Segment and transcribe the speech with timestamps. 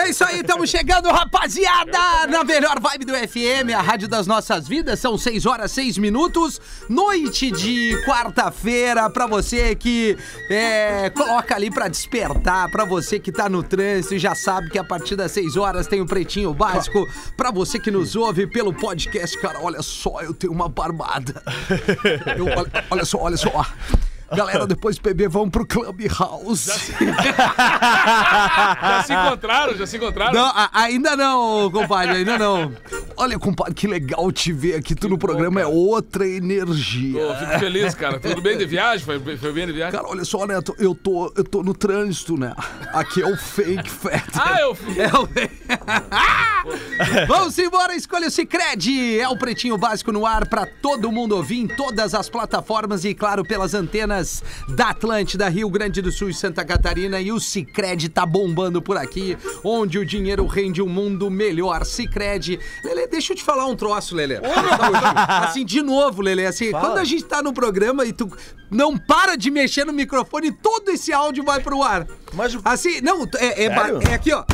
[0.00, 4.66] É isso aí, estamos chegando, rapaziada, na melhor vibe do FM, a rádio das nossas
[4.66, 4.98] vidas.
[4.98, 10.16] São 6 horas, 6 minutos, noite de quarta-feira, pra você que
[10.48, 14.78] é, coloca ali pra despertar, pra você que tá no trânsito e já sabe que
[14.78, 17.06] a partir das 6 horas tem o Pretinho Básico.
[17.36, 21.42] Pra você que nos ouve pelo podcast, cara, olha só, eu tenho uma barbada.
[22.38, 23.66] Eu- olha, olha só, olha só.
[24.34, 26.70] Galera, depois do PB, vamos pro Clubhouse.
[28.80, 30.32] Já se encontraram, já se encontraram?
[30.32, 32.72] Não, a- ainda não, compadre, ainda não.
[33.16, 34.94] Olha, compadre, que legal te ver aqui.
[34.94, 37.20] Tu no programa é outra energia.
[37.20, 38.18] Pô, fico feliz, cara.
[38.20, 39.04] Tudo bem de viagem?
[39.04, 39.98] Foi, foi bem de viagem?
[39.98, 42.54] Cara, olha só, Neto, eu tô, eu tô no trânsito, né?
[42.92, 44.24] Aqui é o fake fat.
[44.38, 44.96] Ah, eu fiz.
[44.98, 45.28] É o
[47.26, 49.18] Vamos embora, escolha o Cicred.
[49.20, 53.14] É o pretinho básico no ar pra todo mundo ouvir em todas as plataformas e,
[53.14, 54.19] claro, pelas antenas
[54.68, 57.20] da Atlântida, Rio Grande do Sul e Santa Catarina.
[57.20, 61.84] E o Cicred tá bombando por aqui, onde o dinheiro rende um mundo melhor.
[61.84, 62.58] Cicred.
[62.84, 64.38] Lele, deixa eu te falar um troço, Lele.
[65.42, 68.30] assim, de novo, Lele, assim, quando a gente tá no programa e tu
[68.70, 72.06] não para de mexer no microfone, todo esse áudio vai pro ar.
[72.32, 74.44] Mas Assim, não, é, é, é aqui, ó.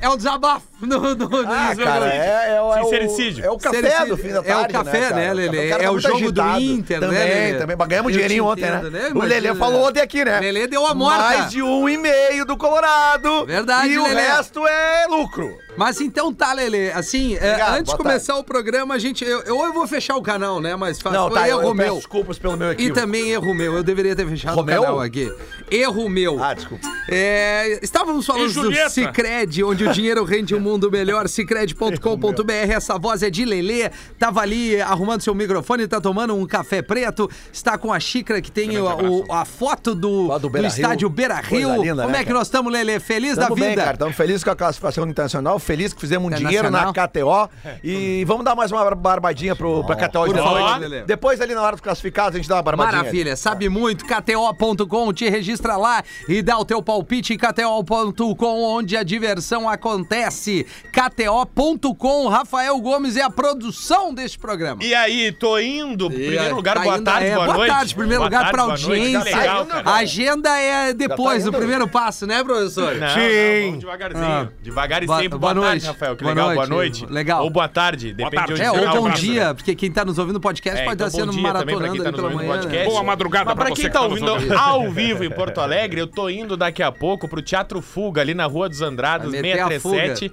[0.00, 3.44] É o desabafo no, no, no Ah, cara, é, é, o- é, Sincericídio.
[3.44, 4.16] o, é o café Sincericídio.
[4.16, 5.66] do fim da É o tarde, café, né, né, Lelê?
[5.66, 6.60] O cara É tá o jogo do agitado.
[6.62, 7.58] Inter, né, também, Lelê?
[7.58, 9.00] Também, mas ganhamos dinheirinho te ontem, entendo, né?
[9.00, 9.10] né?
[9.14, 9.54] O Lelê Imagina.
[9.56, 10.40] falou ontem aqui, né?
[10.40, 11.18] Lelê deu a morta.
[11.22, 13.44] Mais de um e meio do Colorado.
[13.44, 14.20] Verdade, E o Lelê.
[14.22, 15.58] resto é lucro.
[15.76, 16.90] Mas então tá, Lelê.
[16.92, 19.24] Assim, é, Obrigado, antes de começar o programa, a gente.
[19.24, 20.76] Eu, eu, eu vou fechar o canal, né?
[20.76, 21.96] Mas faz, Não, tá, eu, erro eu peço meu.
[21.96, 23.00] desculpas pelo meu E equívoco.
[23.00, 23.74] também erro meu.
[23.76, 24.80] Eu deveria ter fechado Romeu?
[24.80, 25.32] o canal aqui.
[25.70, 26.42] Erro meu.
[26.42, 26.86] Ah, desculpa.
[27.08, 28.90] É, estávamos E falando do?
[28.90, 31.28] Cicred, onde o dinheiro rende um mundo melhor.
[31.28, 32.52] Cicred.com.br.
[32.70, 33.90] Essa voz é de Lelê.
[34.18, 37.30] Tava ali arrumando seu microfone, tá tomando um café preto.
[37.52, 40.76] Está com a xícara que tem o- o- a foto do, do do, Beira-Rio.
[40.76, 41.82] estádio Beira Rio.
[41.82, 42.38] Linda, Como né, é que cara?
[42.38, 42.98] nós estamos, Lelê?
[43.00, 43.66] Feliz Tamo da vida.
[43.68, 43.92] bem, cara.
[43.92, 47.48] Estamos felizes com a classificação internacional, felizes que fizemos um dinheiro na KTO.
[47.84, 51.06] E vamos dar mais uma bar- barbadinha pro, pra KTO por depois.
[51.06, 52.98] Depois, ali na hora dos classificados, a gente dá uma barbadinha.
[52.98, 54.04] Maravilha, sabe muito.
[54.04, 57.36] KTO.com, te registra lá e dá o teu palpite.
[57.36, 60.66] KTO.com, onde a diversão acontece.
[60.92, 64.82] KTO.com, Rafael Gomes é a produção deste programa.
[64.82, 66.08] E aí, tô indo.
[66.10, 67.70] Primeiro lugar, tá boa indo, tarde, é, boa, boa noite.
[67.72, 68.84] tarde, primeiro Boa lugar tarde, pra noite.
[68.84, 69.30] audiência.
[69.30, 69.82] Tá legal, Tá.
[69.90, 72.94] A agenda é depois, tá o primeiro passo, né, professor?
[72.96, 73.20] Não, Sim.
[73.20, 74.24] não, vamos devagarzinho.
[74.24, 74.48] Ah.
[74.62, 75.38] Devagar e sempre.
[75.38, 75.82] boa Boa, noite.
[75.82, 76.16] tarde, Rafael.
[76.16, 76.56] Que Boa legal, noite.
[76.56, 77.06] boa noite.
[77.06, 77.44] Legal.
[77.44, 78.46] Ou boa tarde, depende tarde.
[78.46, 80.80] de onde É, você ou tá bom dia, porque quem tá nos ouvindo no podcast
[80.80, 82.48] É, pode então estar sendo também pra maratonando tá ali pela manhã.
[82.60, 82.86] podcast.
[82.90, 86.00] Boa madrugada Mas pra pra quem que tá tá ouvindo ao vivo em Porto Alegre,
[86.00, 89.42] eu tô indo daqui a pouco pro Teatro Fuga, ali na Rua dos Andradas, Vai
[89.42, 90.32] meter a 637.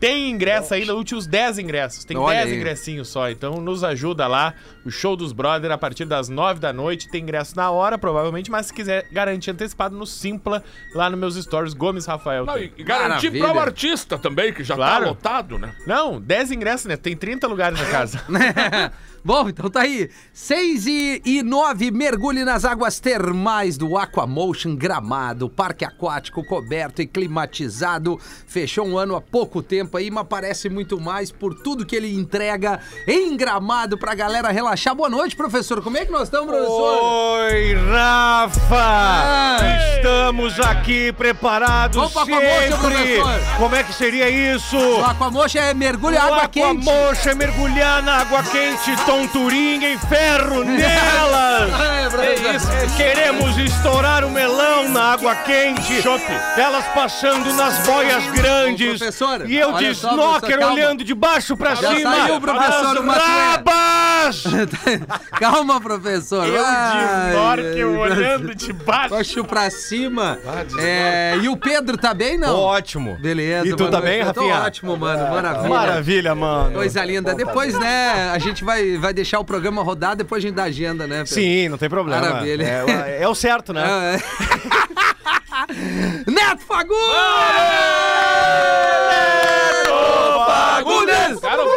[0.00, 2.04] Tem ingresso ainda, últimos 10 ingressos.
[2.04, 2.56] Tem Olha 10 aí.
[2.56, 3.28] ingressinhos só.
[3.30, 4.54] Então nos ajuda lá.
[4.84, 7.08] O show dos Brother a partir das 9 da noite.
[7.10, 11.34] Tem ingresso na hora, provavelmente, mas se quiser garantir antecipado no Simpla, lá nos meus
[11.36, 12.46] stories, Gomes Rafael.
[12.46, 13.44] Não, e, e garantir Maravilha.
[13.44, 15.02] para o artista também, que já Claro.
[15.04, 15.74] tá lotado, né?
[15.86, 16.96] Não, 10 ingressos, né?
[16.96, 18.20] Tem 30 lugares na casa.
[19.22, 20.08] Bom, então tá aí.
[20.32, 27.06] 6 e, e 9, mergulhe nas águas termais do Aquamotion Gramado, parque aquático coberto e
[27.06, 28.18] climatizado.
[28.46, 32.14] Fechou um ano há pouco tempo aí, mas parece muito mais por tudo que ele
[32.14, 34.94] entrega em Gramado pra galera relaxar.
[34.94, 35.82] Boa noite, professor.
[35.82, 37.02] Como é que nós estamos, professor?
[37.02, 38.60] Oi, Rafa!
[38.72, 39.96] Ah.
[39.96, 42.78] Estamos aqui preparados Aquamotion, sempre!
[42.78, 43.56] professor.
[43.58, 44.76] Como é que seria isso?
[44.76, 46.88] O Aquamotion é mergulho água quente.
[46.88, 51.70] Aquamotion é mergulhar na água quente, tonturinha em ferro nelas!
[51.80, 52.54] É, professor.
[52.84, 56.00] isso, queremos estourar o melão na água quente,
[56.56, 59.00] elas passando nas boias grandes,
[59.48, 60.74] e eu olha de professor, snorkel calma.
[60.74, 63.22] olhando de baixo pra Já cima, saiu, professor, as o Matuê.
[63.24, 64.44] rabas!
[65.40, 66.46] Calma, professor.
[66.46, 69.08] Eu Ai, de snorkel olhando de baixo.
[69.14, 70.38] Baixo pra cima.
[70.78, 72.54] É, e o Pedro tá bem, não?
[72.54, 73.16] Ótimo.
[73.18, 73.66] Beleza.
[73.66, 74.04] E tu tá noite.
[74.04, 74.60] bem, Eu tô Rafinha?
[74.66, 75.30] ótimo, mano.
[75.30, 75.68] Maravilha.
[75.70, 76.72] Maravilha, mano.
[76.74, 77.34] Coisa linda.
[77.34, 81.06] Depois, né, a gente vai, vai deixar o programa rodar, depois a gente dá agenda,
[81.06, 81.34] né, Pedro?
[81.34, 82.20] Sim, não tem problema.
[82.20, 82.84] Maravilha.
[83.08, 84.16] É, é o certo, né?
[84.16, 84.20] É.
[86.30, 87.00] Neto Fagundes!
[91.40, 91.68] Cara, o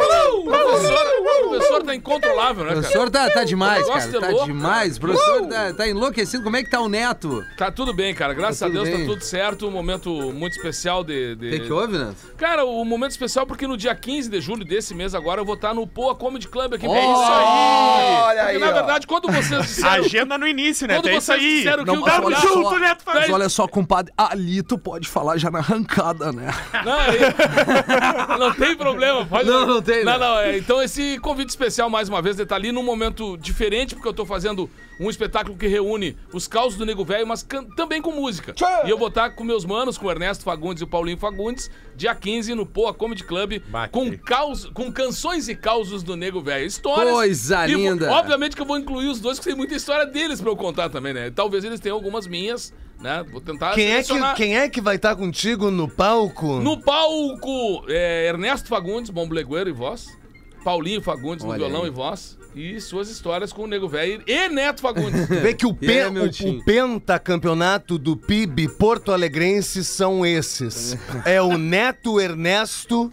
[1.83, 2.81] professor, o tá incontrolável, né, O cara?
[2.81, 4.03] professor tá, tá demais, O cara.
[4.03, 4.97] é Tá louco, demais.
[4.97, 6.43] O professor tá, tá enlouquecido.
[6.43, 7.43] Como é que tá o neto?
[7.57, 8.33] Tá tudo bem, cara.
[8.33, 8.99] Graças Tá a Deus bem.
[8.99, 9.67] tá tudo certo.
[9.67, 11.35] Um momento muito especial de.
[11.35, 12.15] de- O que, que houve, Neto?
[12.37, 15.55] Cara, o momento especial porque no dia 15 de julho desse mês agora eu vou
[15.55, 18.39] estar no Poa Comedy Club aqui Oh, Olha Alegre.
[18.41, 18.73] aí, Porque, na ó.
[18.73, 20.03] verdade, quando vocês disseram.
[20.05, 20.95] Agenda no início, né?
[20.95, 21.55] Quando É isso vocês aí.
[21.57, 22.53] disseram que Não, o cara- olha Tamo só.
[22.63, 23.03] junto, Neto.
[23.05, 26.49] Mas olha só, compadre, ali tu pode falar já na arrancada, né?
[26.85, 27.19] Não, aí-
[28.39, 29.49] não tem problema, pode.
[29.49, 30.17] Não, não tem, Não, né?
[30.17, 33.95] não, é, então esse convite especial, mais uma vez, de estar ali num momento diferente,
[33.95, 38.01] porque eu tô fazendo um espetáculo que reúne os causos do Nego Velho, mas também
[38.01, 38.53] com música.
[38.85, 41.69] E eu vou estar com meus manos, com o Ernesto Fagundes e o Paulinho Fagundes,
[41.95, 43.61] dia 15 no Poa Comedy Club,
[43.91, 46.65] com, que- caus, com canções e causos do Nego Velho.
[46.65, 47.11] Histórias.
[47.13, 48.11] Coisa E linda.
[48.11, 50.89] obviamente que eu vou incluir os dois, porque tem muita história deles pra eu contar
[50.89, 51.31] também, né?
[51.31, 53.25] Talvez eles tenham algumas minhas, né?
[53.31, 56.59] Vou tentar Quem é, que, quem é que vai estar contigo no palco?
[56.59, 60.07] No palco, é, Ernesto Fagundes, bomblegueiro e voz.
[60.63, 61.87] Paulinho Fagundes no Olha violão aí.
[61.87, 62.37] e voz.
[62.55, 65.25] E suas histórias com o Nego Velho e Neto Fagundes.
[65.27, 70.25] Vê que o, E aí, pe- meu o, o pentacampeonato do PIB Porto Alegrense são
[70.25, 70.95] esses.
[71.25, 73.09] É o Neto Ernesto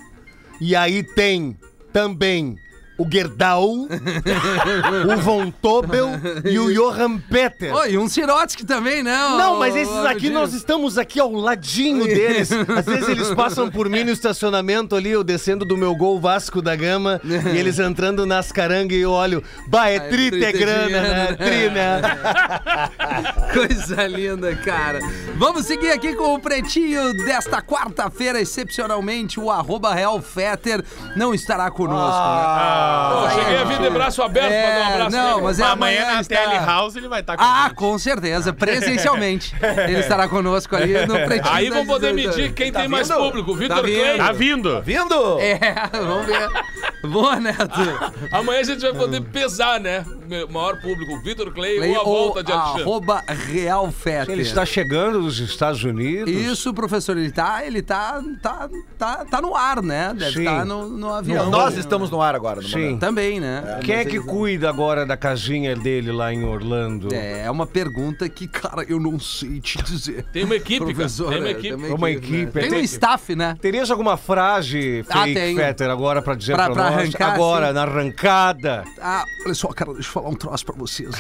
[0.61, 1.57] e aí tem
[1.93, 2.57] também
[3.01, 6.11] o Gerdau, o Von Tobel
[6.45, 7.75] e o Johan Peter.
[7.75, 9.17] Oi, e um Sirotsky também, né?
[9.39, 12.51] Não, mas esses aqui nós estamos aqui ao ladinho deles.
[12.53, 16.61] Às vezes eles passam por mim no estacionamento ali, eu descendo do meu gol Vasco
[16.61, 20.53] da Gama, e eles entrando nas carangas e eu olho, bah, é Ah, é é
[20.53, 21.09] grana, né?
[21.31, 21.37] né?
[21.37, 22.03] Tri, né?
[23.55, 24.99] Coisa linda, cara.
[25.37, 30.85] Vamos seguir aqui com o pretinho desta quarta-feira, excepcionalmente, o arroba Real Fetter
[31.17, 32.21] não estará conosco,
[33.13, 33.69] Pô, cheguei a gente.
[33.69, 35.43] vir de braço aberto pra dar um É, abraço não, nele.
[35.43, 38.53] mas é Amanhã amanhã na está- Tele House ele vai estar com Ah, com certeza,
[38.53, 39.55] presencialmente.
[39.89, 41.53] Ele estará conosco ali no pretinho.
[41.55, 43.19] Aí vão poder 18 medir quem tem mais vindo?
[43.19, 43.83] público, Vitor Tá.
[43.83, 44.17] Clay.
[44.19, 44.83] Tá vindo.
[44.83, 45.39] Vindo?
[45.41, 45.59] É,
[45.93, 46.49] vamos ver.
[47.03, 47.81] Boa, Neto.
[48.33, 50.05] Amanhã a gente vai poder pesar, né?
[50.49, 52.83] O maior público, o Vitor Clay, Play ou a volta de Alexandre.
[52.83, 54.31] arroba Real Fetter.
[54.33, 56.33] Ele está chegando dos Estados Unidos.
[56.33, 60.13] Isso, professor, ele tá, ele tá, tá, tá, tá no ar, né?
[60.17, 60.39] Deve Sim.
[60.41, 61.51] estar no, no avião.
[61.51, 62.79] Nós estamos no ar agora, no Sim.
[62.81, 63.01] momento.
[63.01, 63.81] Também, né?
[63.83, 67.13] Quem é que cuida agora da casinha dele lá em Orlando?
[67.13, 70.25] É, é uma pergunta que, cara, eu não sei te dizer.
[70.33, 70.85] Tem uma equipe.
[70.85, 71.77] Professor, Tem uma é, equipe.
[71.77, 72.69] tem Uma equipe, né?
[72.69, 73.57] Tem um staff, né?
[73.61, 75.25] Terias alguma frase, Ah.
[75.25, 76.90] Fetter, agora pra dizer pra nós?
[76.91, 77.75] Arrancar, agora, sim.
[77.75, 78.85] na arrancada.
[79.01, 81.15] Ah, olha só, cara, deixa eu falar um troço pra vocês.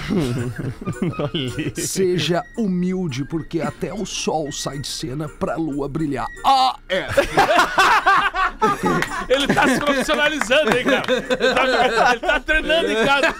[1.76, 6.26] Seja humilde, porque até o sol sai de cena pra lua brilhar.
[6.44, 7.06] Ah, é.
[9.28, 11.12] Ele tá se profissionalizando, hein, cara?
[11.12, 13.34] Ele tá, ele tá treinando em casa.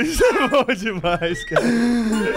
[0.00, 1.64] Isso é bom demais, cara.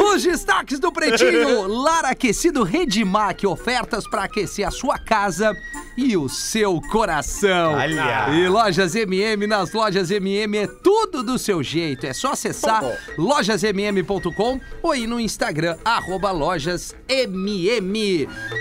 [0.03, 1.67] Os destaques do Pretinho.
[1.67, 3.45] Lar Aquecido Redmac.
[3.45, 5.55] Ofertas para aquecer a sua casa
[5.97, 7.73] e o seu coração.
[7.73, 8.29] Olha.
[8.33, 9.45] E lojas MM.
[9.47, 12.05] Nas lojas MM é tudo do seu jeito.
[12.05, 12.81] É só acessar
[13.17, 16.95] lojasmm.com ou ir no Instagram, arroba lojasmm.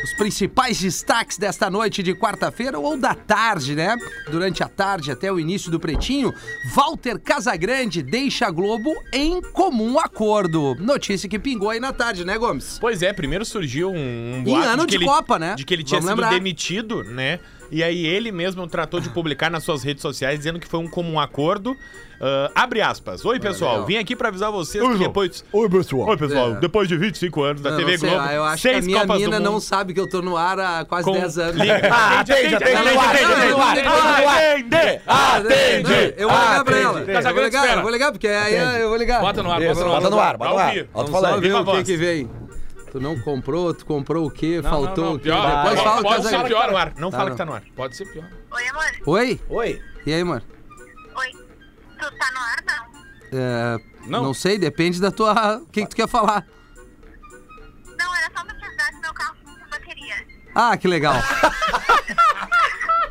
[0.04, 3.96] Os principais destaques desta noite de quarta-feira ou da tarde, né?
[4.30, 6.34] Durante a tarde até o início do Pretinho,
[6.74, 10.74] Walter Casagrande deixa a Globo em comum acordo.
[10.78, 12.78] Notícia que pingou aí na tarde, né, Gomes?
[12.80, 15.54] Pois é, primeiro surgiu um, um Em ano que de ele- Copa, né?
[15.54, 16.34] De que ele tinha Vamos sido lembrar.
[16.36, 17.29] demitido, né?
[17.72, 20.88] E aí ele mesmo tratou de publicar nas suas redes sociais dizendo que foi um
[20.88, 21.76] comum acordo.
[22.20, 23.24] Ah, abre aspas.
[23.24, 23.72] Oi, pessoal.
[23.74, 23.86] legal.
[23.86, 25.44] Vim aqui pra avisar vocês que depois...
[25.52, 26.08] Oi, pessoal.
[26.08, 26.50] Oi, pessoal.
[26.50, 26.54] É.
[26.60, 28.72] Depois de 25 anos da Não, TV não sei, Globo, ah, eu acho que a
[28.72, 31.38] seis minha Copas mina não sabe que eu tô no ar há quase com- 10
[31.38, 31.56] anos.
[31.56, 31.80] Liga.
[31.90, 33.88] Ah, atende, atende, atende, atende, atende, atende, não atende,
[34.26, 35.00] atende.
[35.06, 35.54] atende,
[35.86, 36.14] atende.
[36.18, 37.00] Eu vou ligar pra ela.
[37.00, 39.20] Eu vou ligar, eu vou ligar, porque aí eu vou ligar.
[39.20, 40.00] Bota no ar, Isso, bota no ar.
[40.00, 40.68] bota no ar, bota no Vai ar.
[40.70, 40.80] ouvir.
[40.92, 41.40] Alto Vamos só falando.
[41.40, 41.86] ver viva a o que voz.
[41.86, 42.30] que vem.
[42.90, 44.60] Tu não comprou, tu comprou o quê?
[44.62, 45.24] Não, Faltou não, não, o quê?
[45.24, 45.46] pior.
[45.46, 46.42] Depois Pode- fala o pode Casagrande.
[46.48, 46.70] ser pior.
[46.70, 46.92] no ar.
[46.96, 47.36] Não Tá, fala não.
[47.36, 47.62] que tá no ar.
[47.76, 48.24] Pode ser pior.
[48.50, 48.84] Oi, amor.
[49.06, 49.40] Oi?
[49.48, 49.82] Oi.
[50.06, 50.42] E aí, amor?
[51.16, 51.30] Oi.
[51.32, 53.38] Tu tá no ar, não?
[53.38, 54.22] É, não.
[54.24, 54.34] Não.
[54.34, 55.58] sei, depende da tua...
[55.58, 56.44] O que, que tu quer falar?
[57.98, 60.26] Não, era só pra te avisar que meu carro tá com bateria.
[60.54, 61.14] Ah, que legal.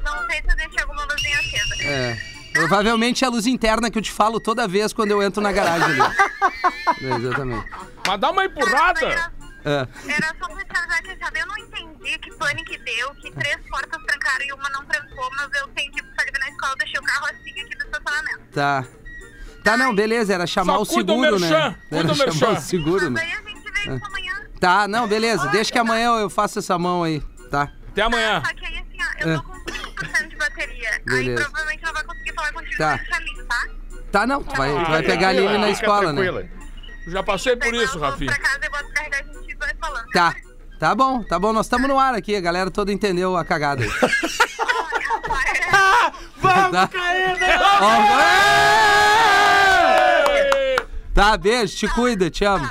[0.03, 1.83] Não sei se eu deixei alguma luzinha acesa.
[1.83, 2.17] É.
[2.53, 5.51] Provavelmente é a luz interna que eu te falo toda vez quando eu entro na
[5.51, 6.01] garagem ali.
[7.01, 7.65] É, exatamente.
[8.05, 9.31] Mas dá uma empurrada.
[9.63, 10.11] Era, É.
[10.13, 13.31] era só pra te avisar que sabe, eu não entendi que pane que deu, que
[13.31, 16.99] três portas trancaram e uma não trancou, mas eu tenho que sair na escola, deixei
[16.99, 18.39] o carro assim aqui do estacionamento.
[18.53, 18.85] Tá.
[19.63, 21.79] Tá, não, beleza, era chamar Só o seguro, merchan, né?
[21.91, 22.51] Era chamar merchan.
[22.51, 23.21] o seguro, né?
[23.21, 24.33] aí a gente vê isso amanhã.
[24.59, 27.69] Tá, não, beleza, deixa que amanhã eu faço essa mão aí, tá?
[27.89, 28.41] Até amanhã.
[28.45, 30.89] Só que aí assim, ó, eu tô com 5% de bateria.
[30.91, 31.43] Aí Beleza.
[31.43, 32.99] provavelmente não vai conseguir falar contigo Tá.
[33.19, 33.67] linha, tá?
[34.11, 36.49] Tá, não, tu vai, tu vai pegar a Lili na escola, né?
[37.07, 38.35] Já passei por isso, Rafinha.
[40.13, 40.35] Tá.
[40.79, 41.51] Tá bom, tá bom.
[41.51, 42.35] Nós estamos no ar aqui.
[42.35, 43.89] A galera toda entendeu a cagada aí.
[45.69, 46.13] Tá.
[46.37, 46.87] Vamos, tá.
[46.87, 47.45] Caída!
[51.13, 51.75] Tá, beijo.
[51.77, 52.29] Te cuida.
[52.29, 52.69] Te amo.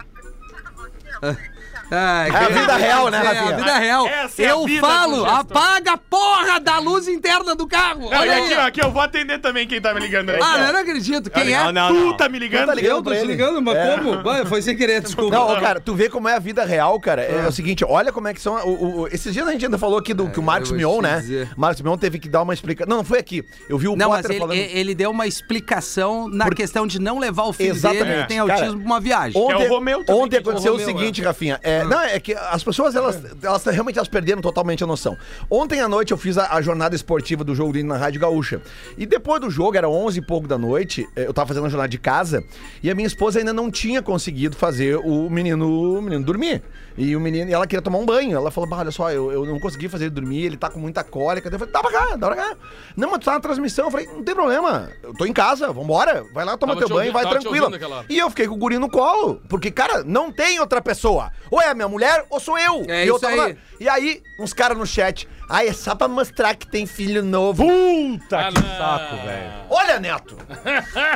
[1.91, 3.57] Ai, É a vida real, né, É a Rafinha?
[3.57, 4.07] vida real.
[4.07, 8.07] Essa é a eu vida falo, apaga a porra da luz interna do carro.
[8.07, 10.41] Olha Olha aqui, ó, aqui, eu vou atender também quem tá me ligando aí.
[10.43, 11.31] Ah, eu não acredito.
[11.31, 11.59] Quem é?
[11.65, 12.17] Não, não, Tu não.
[12.17, 12.67] tá me ligando?
[12.67, 13.97] tá ligando Eu tô te ligando, mas É.
[13.99, 14.23] como?
[14.23, 15.35] Vai, Foi sem querer, desculpa.
[15.35, 17.23] Não, cara, tu vê como é a vida real, cara.
[17.23, 18.55] É, o seguinte, olha como é que são.
[18.67, 20.77] o- o- esses dias a gente ainda falou aqui do que o Marcos É, eu
[20.79, 21.21] Mion, né?
[21.21, 21.51] dizer.
[21.57, 22.89] Marcos Mion teve que dar uma explicação.
[22.91, 23.45] Não, não foi aqui.
[23.69, 24.57] Eu vi o Não, mas Potter ele, falando.
[24.59, 28.05] ele deu uma explicação na questão de não levar o filho Exatamente.
[28.05, 29.41] dele que tem autismo pra uma viagem.
[29.41, 31.59] Ontem, É ontem que- aconteceu o seguinte, Rafinha.
[31.63, 35.17] É, Não, é que as pessoas, elas, elas realmente elas perderam totalmente a noção.
[35.51, 38.61] Ontem à noite eu fiz a, a jornada esportiva do jogo na Rádio Gaúcha.
[38.97, 41.69] E depois do jogo, era 11 e pouco da noite, eh, eu tava fazendo a
[41.69, 42.43] jornada de casa,
[42.83, 46.63] e a minha esposa ainda não tinha conseguido fazer o menino, o menino dormir.
[46.97, 48.37] E o menino, e ela queria tomar um banho.
[48.37, 51.05] Ela falou: olha só, eu, eu não consegui fazer ele dormir, ele tá com muita
[51.05, 51.49] cólica.
[51.49, 52.57] Eu falei, dá pra cá, dá pra cá.
[52.97, 53.85] Não, mas tu tá na transmissão.
[53.85, 54.91] Eu falei, não tem problema.
[55.01, 56.25] Eu tô em casa, vambora.
[56.35, 57.67] Vai lá, toma Tava teu te banho, ouvindo- vai tranquilo.
[58.11, 59.41] E eu fiquei com o guri no colo.
[59.49, 61.31] Porque, cara, não tem outra pessoa.
[61.53, 62.85] Ou é a minha mulher, ou sou eu.
[62.89, 63.53] É e eu isso tava aí.
[63.53, 63.59] lá.
[63.81, 65.29] E aí, uns caras no chat.
[65.49, 67.65] Ai, é só pra mostrar que tem filho novo.
[67.67, 68.77] Puta Ah, que não.
[68.77, 69.53] saco, velho.
[69.71, 70.37] Olha, Neto.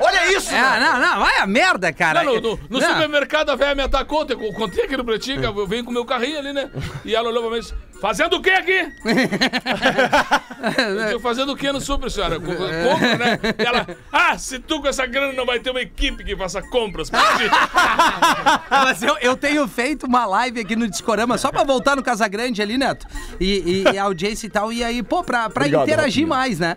[0.01, 0.81] Olha isso, É, Neto.
[0.81, 2.23] não, não, vai a merda, cara.
[2.25, 2.89] Não, no, no- no Não.
[2.89, 6.05] supermercado a velha me atacou, eu contei aqui no Pretinho, eu venho com o meu
[6.05, 6.71] carrinho ali, né?
[7.05, 8.89] E ela olhou pra mim e disse, fazendo o quê aqui?
[10.79, 12.39] eu digo, fazendo o quê no super, senhora?
[12.41, 13.39] Co- Compra, né?
[13.59, 16.63] E ela, ah, se tu com essa grana não vai ter uma equipe que faça
[16.63, 17.45] compras pra ti.
[18.71, 22.63] Mas eu, eu tenho feito uma live aqui no Discorama só pra voltar no Casagrande
[22.63, 23.07] ali, Neto.
[23.41, 24.73] E, e- e a audiência e tal.
[24.73, 26.27] E aí, pô, pra, pra Obrigado, interagir Rafinha.
[26.27, 26.77] mais, né?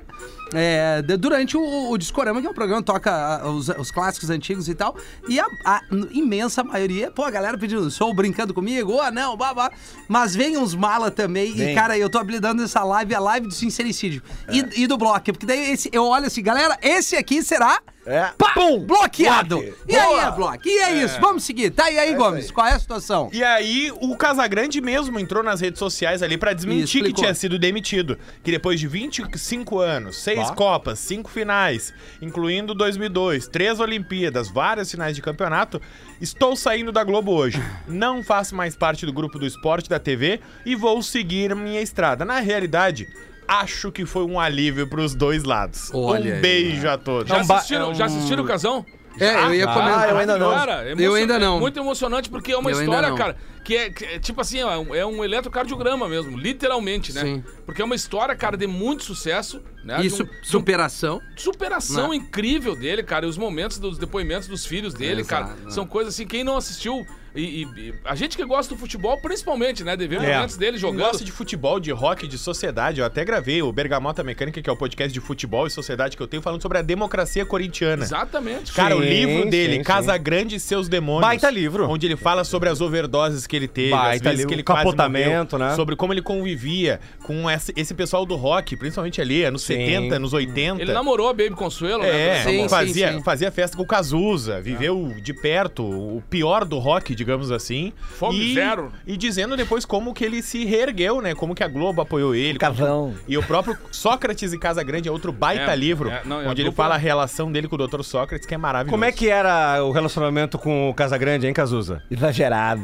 [0.53, 4.29] É, durante o, o Discorama, que é um programa que toca ah, os, os clássicos
[4.29, 4.95] antigos e tal.
[5.27, 9.71] E a, a imensa maioria, pô, a galera pedindo show, brincando comigo, ou não, babá.
[10.07, 11.49] Mas vem uns mala também.
[11.49, 11.75] E, Vem.
[11.75, 14.21] cara, eu tô habilitando essa live, a live do sincericídio.
[14.49, 15.15] E, e do bloco.
[15.25, 17.79] Porque daí esse, eu olho assim, galera, esse aqui será.
[18.05, 18.31] É.
[18.37, 18.79] Pá, Pum!
[18.85, 19.57] bloqueado.
[19.57, 19.75] Bloque.
[19.87, 20.21] E aí, Boa.
[20.21, 20.67] é bloco?
[20.67, 21.71] E é, isso, vamos seguir.
[21.71, 23.29] Tá, e aí, Gomes, qual é a situação?
[23.33, 27.33] E aí, o Casagrande mesmo entrou nas redes sociais ali pra E desmentir que tinha
[27.33, 28.17] sido demitido.
[28.43, 35.15] Que depois de 25 anos, seis Copas, cinco finais, incluindo 2002, três Olimpíadas, várias finais
[35.15, 35.81] de campeonato,
[36.21, 37.61] estou saindo da Globo hoje.
[37.87, 42.23] Não faço mais parte do grupo do esporte da TV e vou seguir minha estrada.
[42.23, 43.07] Na realidade.
[43.47, 45.91] Acho que foi um alívio pros dois lados.
[45.93, 47.29] Olha um aí, beijo a todos.
[47.29, 48.85] Já assistiram, já assistiram o Casão?
[49.17, 49.99] É, eu ia comentar.
[49.99, 50.51] Ah, eu ainda não.
[50.51, 51.55] Cara, Eu ainda não.
[51.55, 54.59] é muito emocionante porque é uma Eu história, cara, que é, que é tipo assim,
[54.59, 57.21] é um, é um eletrocardiograma mesmo, literalmente, né?
[57.21, 57.43] Sim.
[57.65, 59.99] Porque é uma história, cara, de muito sucesso, né?
[59.99, 61.21] E De um- su- de um superação.
[61.37, 62.17] superação Né?
[62.17, 63.25] incrível dele, cara.
[63.25, 65.71] E os momentos dos depoimentos dos filhos dele, Exato, cara, né?
[65.71, 67.05] são coisas assim, quem não assistiu,
[67.35, 69.95] e, e- e a gente que gosta do futebol, principalmente, né?
[69.95, 70.35] De ver É.
[70.35, 71.01] momentos dele jogando.
[71.05, 74.73] gosta de futebol, de rock, de sociedade, eu até gravei o Bergamota Mecânica, que é
[74.73, 78.03] o podcast de futebol e sociedade que eu tenho, falando sobre a democracia corintiana.
[78.03, 78.71] Exatamente.
[78.73, 80.23] Cara, o Sim, livro dele, sim, Casa sim.
[80.23, 81.21] Grande e Seus Demônios.
[81.21, 81.89] Baita livro.
[81.89, 84.47] Onde ele fala sobre as overdoses que ele teve, Baita as vezes livro.
[84.49, 85.75] que ele O capotamento, morreu, né?
[85.75, 89.75] Sobre como ele convivia com esse, esse pessoal do rock, principalmente ali, anos Sim.
[89.75, 90.81] 70, anos 80.
[90.81, 92.43] Ele namorou a Baby Consuelo, É, né?
[92.43, 93.23] Sim, fazia, sim.
[93.23, 97.91] fazia festa com o Cazuza, viveu de perto o pior do rock, digamos assim.
[98.17, 98.91] Fome e, zero.
[99.05, 101.33] E dizendo depois como que ele se reergueu, né?
[101.33, 102.59] Como que a Globo apoiou ele.
[102.59, 103.31] como que-.
[103.33, 106.45] E o próprio Sócrates e Casa Grande é outro baita É, livro, é, não, é
[106.45, 108.03] a onde ele dupla- fala a relação dele com o Dr.
[108.03, 108.91] Sócrates, que é maravilhoso.
[108.91, 112.03] Como é que era o relacionamento com o Casagrande, hein, Cazuza?
[112.11, 112.83] Exagerado.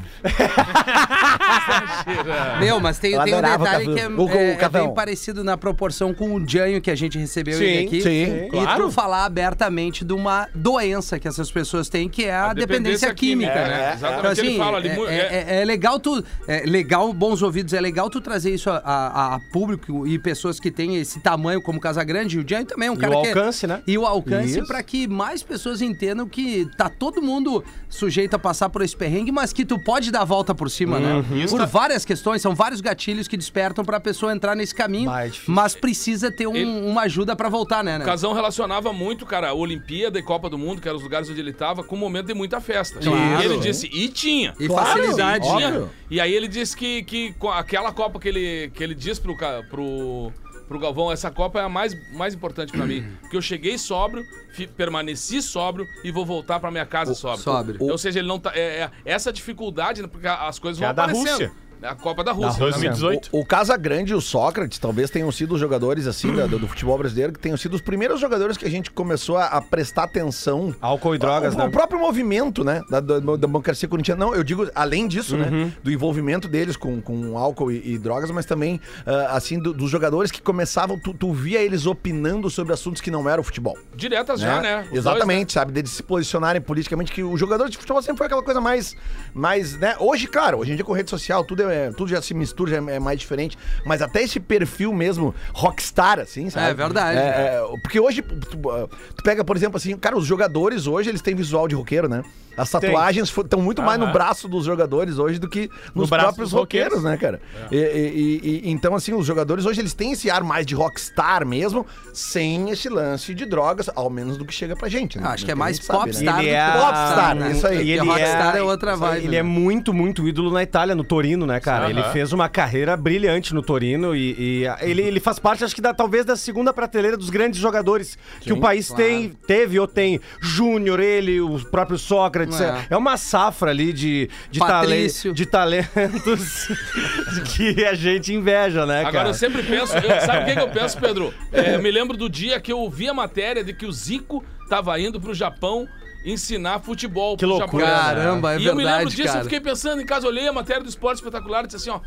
[2.59, 4.85] Meu, mas tem, tem um o detalhe Cazu- que é, o- o é- é Cavão.
[4.87, 8.01] bem parecido na proporção com o Janho que a gente recebeu Sim, ele aqui.
[8.01, 8.83] sim, E claro.
[8.85, 13.09] tu falar abertamente de uma doença que essas pessoas têm, que é a, A dependência,
[13.09, 13.93] dependência química, química, né?
[13.93, 13.97] é,
[14.31, 14.55] exatamente.
[14.55, 16.23] Ele fala ali é, é, é- é- é legal tu.
[16.47, 20.59] É legal, bons ouvidos, é legal tu trazer isso a, a- a público e pessoas
[20.59, 22.37] que têm esse tamanho como Casagrande.
[22.37, 23.27] E o Janho também é um E cara o que.
[23.27, 23.81] é- alcance, né?
[23.87, 24.67] E o alcance Isso.
[24.67, 29.31] pra que mais pessoas entendam que tá todo mundo sujeito a passar por esse perrengue,
[29.31, 31.23] mas que tu pode dar a volta por cima, né?
[31.49, 35.53] Por várias questões, são vários gatilhos que despertam pra pessoa entrar nesse caminho, Mais difícil.
[35.53, 37.97] mas precisa ter um- Ele- uma ajuda pra voltar, né?
[37.97, 38.03] né?
[38.03, 41.29] O Casão relacionava muito, cara, a Olimpíada e Copa do Mundo, que eram os lugares
[41.29, 42.99] onde ele tava, com um momento de muita festa.
[42.99, 43.41] Claro.
[43.41, 44.53] E ele disse, e tinha.
[44.59, 45.47] E Claro, facilidade.
[45.47, 45.89] E tinha.
[46.09, 49.35] E aí ele disse que, que aquela Copa que ele, que ele diz pro,
[49.69, 50.31] pro,
[50.67, 53.03] pro Galvão, essa Copa é a mais, mais importante pra mim.
[53.21, 54.23] Porque eu cheguei sóbrio,
[54.53, 57.43] fi- permaneci sóbrio e vou voltar pra minha casa sóbrio.
[57.43, 57.77] sóbrio.
[57.81, 58.51] Ou seja, ele não tá.
[58.55, 61.29] É, é essa dificuldade, né, porque as coisas Que é vão a da aparecendo.
[61.31, 61.51] Rússia.
[61.83, 62.59] A Copa da Rússia.
[62.59, 63.29] 2018.
[63.31, 66.97] O, o Casagrande e o Sócrates talvez tenham sido os jogadores assim da- do, futebol
[66.97, 70.75] brasileiro que tenham sido os primeiros jogadores que a gente começou a, a prestar atenção.
[70.81, 71.65] Álcool e drogas, o, né?
[71.65, 74.25] o próprio movimento, né, da, da, da democracia corintiana.
[74.25, 75.65] Não, eu digo além disso, Uhum.
[75.65, 79.73] né, do envolvimento deles com, com álcool e, e drogas, mas também ah, assim do-
[79.73, 83.77] dos jogadores que começavam, tu, tu via eles opinando sobre assuntos que não eram futebol.
[83.95, 84.81] Diretas já, né?
[84.81, 85.71] Os dois, Exatamente, sabe?
[85.71, 88.95] Deles se posicionarem politicamente, que o jogador de futebol sempre foi aquela coisa mais.
[89.33, 89.95] mais né?
[89.99, 92.77] Hoje, claro, hoje em dia com rede social, tudo, é, tudo já se mistura, já
[92.91, 93.57] é mais diferente.
[93.85, 96.71] Mas até esse perfil mesmo, rockstar, assim, sabe?
[96.71, 97.17] É verdade.
[97.17, 101.21] É, é, porque hoje, tu, tu pega, por exemplo, assim, cara, os jogadores hoje, eles
[101.21, 102.23] têm visual de roqueiro, né?
[102.57, 106.51] As tatuagens estão muito mais no braço dos jogadores hoje do que nos braço próprios
[106.51, 106.97] roqueiros.
[106.97, 107.41] roqueiros, né, cara?
[107.71, 110.75] E- e- e- e- então, assim, os jogadores hoje, eles têm esse ar mais de
[110.75, 115.29] rockstar mesmo, sem esse lance de drogas, ao menos do que chega pra gente, né?
[115.29, 115.85] Acho que é mais né?
[115.87, 117.51] popstar Ele do é que a- Popstar, né?
[117.53, 117.83] isso aí.
[117.87, 119.23] E ele rockstar é, é outra vibe.
[119.25, 119.49] Ele é né?
[119.49, 121.85] muito, muito ídolo na Itália, no Torino, né, cara?
[121.85, 121.89] Aham.
[121.91, 125.73] Ele fez uma carreira brilhante no Torino e, e a- ele, ele faz parte, acho
[125.75, 129.03] que, da, talvez da segunda prateleira dos grandes jogadores que o país claro.
[129.03, 130.19] tem, teve ou tem.
[130.41, 132.59] Júnior, ele, o próprio Sócrates.
[132.59, 132.87] É.
[132.89, 135.33] É, uma safra ali de, de, tale- Patrício.
[135.33, 136.67] de talentos
[137.55, 139.29] que a gente inveja, né, Agora cara?
[139.29, 141.33] eu sempre penso, eu- sabe o que, que eu penso, Pedro?
[141.51, 144.43] É, eu me lembro do dia que eu vi a matéria de que o Zico
[144.69, 145.87] tava indo pro Japão
[146.23, 148.13] ensinar futebol Que loucura, japoneses.
[148.15, 149.39] Caramba, é e eu me lembro verdade, disso, cara.
[149.39, 151.99] eu fiquei pensando em casa, olhei a matéria do esporte espetacular e disse assim, ó.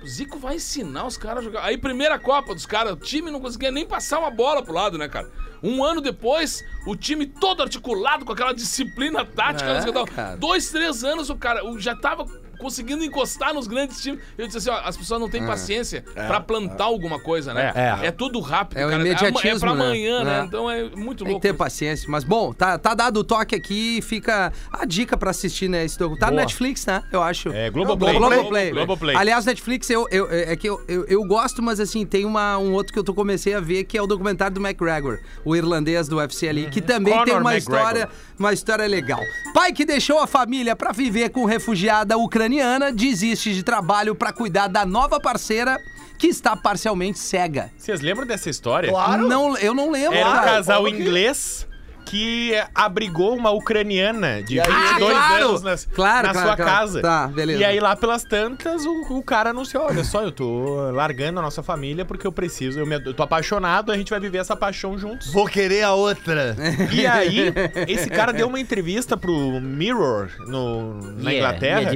[0.00, 1.64] O Zico vai ensinar os caras a jogar.
[1.64, 4.96] Aí, primeira Copa dos caras, o time não conseguia nem passar uma bola pro lado,
[4.96, 5.28] né, cara?
[5.60, 9.68] Um ano depois, o time todo articulado, com aquela disciplina tática.
[10.16, 10.36] É.
[10.36, 12.26] Dois, três anos, o cara o- já tava
[12.58, 14.20] conseguindo encostar nos grandes times.
[14.36, 17.72] Eu disse assim, ó, as pessoas não têm paciência pra plantar alguma coisa, né?
[17.74, 18.06] É.
[18.08, 19.00] É, tudo rápido, É o cara.
[19.00, 19.84] imediatismo, É pra né?
[19.84, 20.40] amanhã, né?
[20.40, 20.44] É.
[20.44, 21.40] Então é muito Tem louco.
[21.40, 21.58] que ter isso.
[21.58, 22.06] paciência.
[22.10, 25.84] Mas, bom, tá, tá dado o toque aqui fica a dica pra assistir, né?
[25.84, 26.36] Esse docu- Tá no.
[26.36, 27.02] Netflix, né?
[27.12, 27.48] Eu acho.
[27.50, 28.14] É, Globoplay.
[28.16, 28.70] Globoplay.
[28.72, 29.16] Globoplay.
[29.16, 32.72] Aliás, Netflix, eu, eu- é que eu, eu, eu gosto, mas assim, tem uma, um
[32.72, 36.08] outro que eu tô, comecei a ver, que é o documentário do McGregor, o irlandês
[36.08, 37.78] do UFC ali, que também Conor tem uma McGregor.
[37.80, 39.20] história, uma história legal.
[39.54, 42.47] Pai que deixou a família pra viver com refugiada ucraniana
[42.90, 45.78] desiste de trabalho pra cuidar da nova parceira
[46.18, 47.70] que está parcialmente cega.
[47.76, 48.90] Vocês lembram dessa história?
[49.18, 50.46] Não, eu não lembro, Era um cara.
[50.46, 51.67] casal inglês
[52.08, 55.48] que abrigou uma ucraniana de 22 Ah, claro!
[55.48, 56.70] anos na, Claro, na claro, sua claro.
[56.72, 57.02] casa.
[57.02, 57.60] Tá, beleza.
[57.60, 61.42] E aí lá pelas tantas, o, o cara anunciou, olha só, eu tô largando a
[61.42, 64.56] nossa família porque eu preciso, eu, me, eu tô apaixonado, a gente vai viver essa
[64.56, 65.32] paixão juntos.
[65.32, 66.56] Vou querer a outra.
[66.92, 67.52] E aí,
[67.86, 71.90] esse cara deu uma entrevista pro Mirror no, na Inglaterra.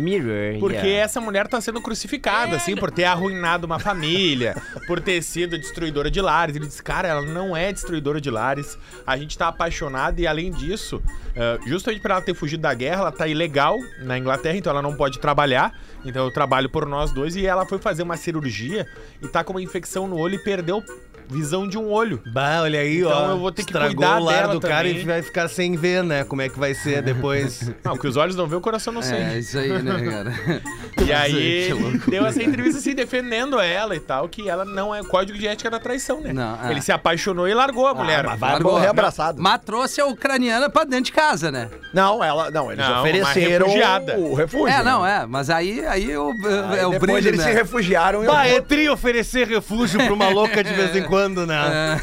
[0.60, 4.54] Porque essa mulher tá sendo crucificada, assim, por ter arruinado uma família,
[4.86, 6.56] por ter sido destruidora de lares.
[6.56, 8.78] Ele disse, cara, ela não é destruidora de lares.
[9.06, 11.02] A gente tá apaixonado e, além disso,
[11.34, 14.82] eh, justamente por ela ter fugido da guerra, ela tá ilegal na Inglaterra, então ela
[14.82, 15.72] não pode trabalhar.
[16.04, 17.36] Então eu trabalho por nós dois.
[17.36, 18.86] E ela foi fazer uma cirurgia
[19.20, 20.82] e tá com uma infecção no olho e perdeu
[21.28, 22.20] visão de um olho.
[22.32, 23.30] Bah, olha aí, Então ó.
[23.30, 25.02] eu vou ter que Estragou cuidar o lar dela do cara também.
[25.02, 26.24] e vai ficar sem ver, né?
[26.24, 27.70] Como é que vai ser depois.
[27.84, 29.38] Não, que os olhos não vê, o coração não É, sente.
[29.38, 30.32] isso aí, né, cara?
[31.04, 32.02] E aí, Que loucura.
[32.10, 35.68] deu essa entrevista assim, defendendo ela e tal, que ela não é código de ética
[35.70, 36.32] da traição, né?
[36.32, 36.70] Não, é.
[36.70, 38.22] Ele se apaixonou e largou a mulher.
[38.24, 38.72] mas vai Largou.
[38.72, 39.42] morrer abraçado.
[39.42, 41.68] Mas trouxe a ucraniana pra dentro de casa, né?
[41.92, 44.16] Não, ela, não, eles Não, uma ofereceram refugiada.
[44.18, 44.68] o refúgio.
[44.68, 44.82] É, né?
[44.84, 45.26] não, é.
[45.26, 47.46] Mas aí, aí o, Aí é o depois brilho, eles né?
[47.46, 51.02] se refugiaram e bah, eu- é tri oferecer refúgio pra uma louca de vez em
[51.12, 52.00] quando, né?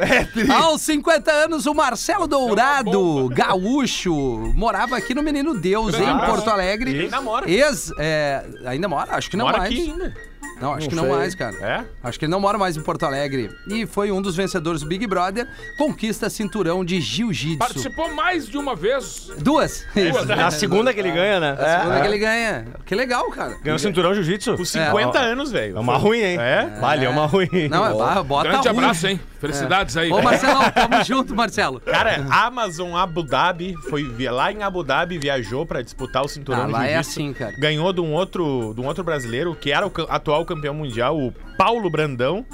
[0.00, 0.50] É tri.
[0.50, 3.34] Aos 50 anos, o Marcelo Dourado, bomba.
[3.34, 4.12] gaúcho,
[4.52, 6.18] morava aqui no Menino Deus, em.
[6.26, 6.90] Porto Alegre.
[6.90, 7.48] E ainda mora.
[7.48, 9.14] Ex, é, ainda mora?
[9.16, 9.70] Acho que não Mora mais.
[9.72, 10.12] aqui ainda.
[10.60, 11.12] Não, acho Não que não sei.
[11.12, 11.56] mais, cara.
[11.60, 11.84] É?
[12.02, 13.50] Acho que ele não mora mais em Porto Alegre.
[13.68, 17.58] E foi um dos vencedores do Big Brother, conquista cinturão de jiu-jitsu.
[17.58, 19.30] Participou mais de uma vez.
[19.38, 19.84] Duas.
[19.94, 20.24] Isso.
[20.26, 21.56] Na segunda que ele ganha, né?
[21.58, 22.66] A segunda que ele ganha.
[22.84, 23.56] Que legal, cara.
[23.62, 24.56] Ganhou o cinturão jiu-jitsu.
[24.56, 25.76] Com 50 anos, velho.
[25.76, 26.38] É uma ruim, hein?
[26.40, 26.78] É?
[26.80, 27.48] Vale, é uma ruim.
[27.70, 28.78] Não, é, barra, bota Grande ruim.
[28.78, 29.20] abraço, hein?
[29.40, 30.10] Felicidades aí.
[30.10, 31.80] Ô, Marcelão, tamo junto, Marcelo.
[31.80, 36.66] Cara, Amazon Abu Dhabi, foi lá em Abu Dhabi, viajou pra disputar o cinturão Ah,
[36.66, 37.10] de lá é jiu-jitsu.
[37.10, 37.52] assim, cara.
[37.58, 40.06] Ganhou de um outro, de um outro brasileiro, que era o ca-
[40.46, 42.46] atual campeão mundial, o Paulo Brandão.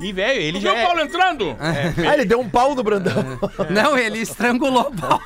[0.00, 0.86] E, velho, ele Tu já viu o é...
[0.86, 1.56] Paulo entrando?
[1.60, 3.38] Ah, ele deu um pau no Brandão.
[3.70, 5.20] Não, ele estrangulou o pau.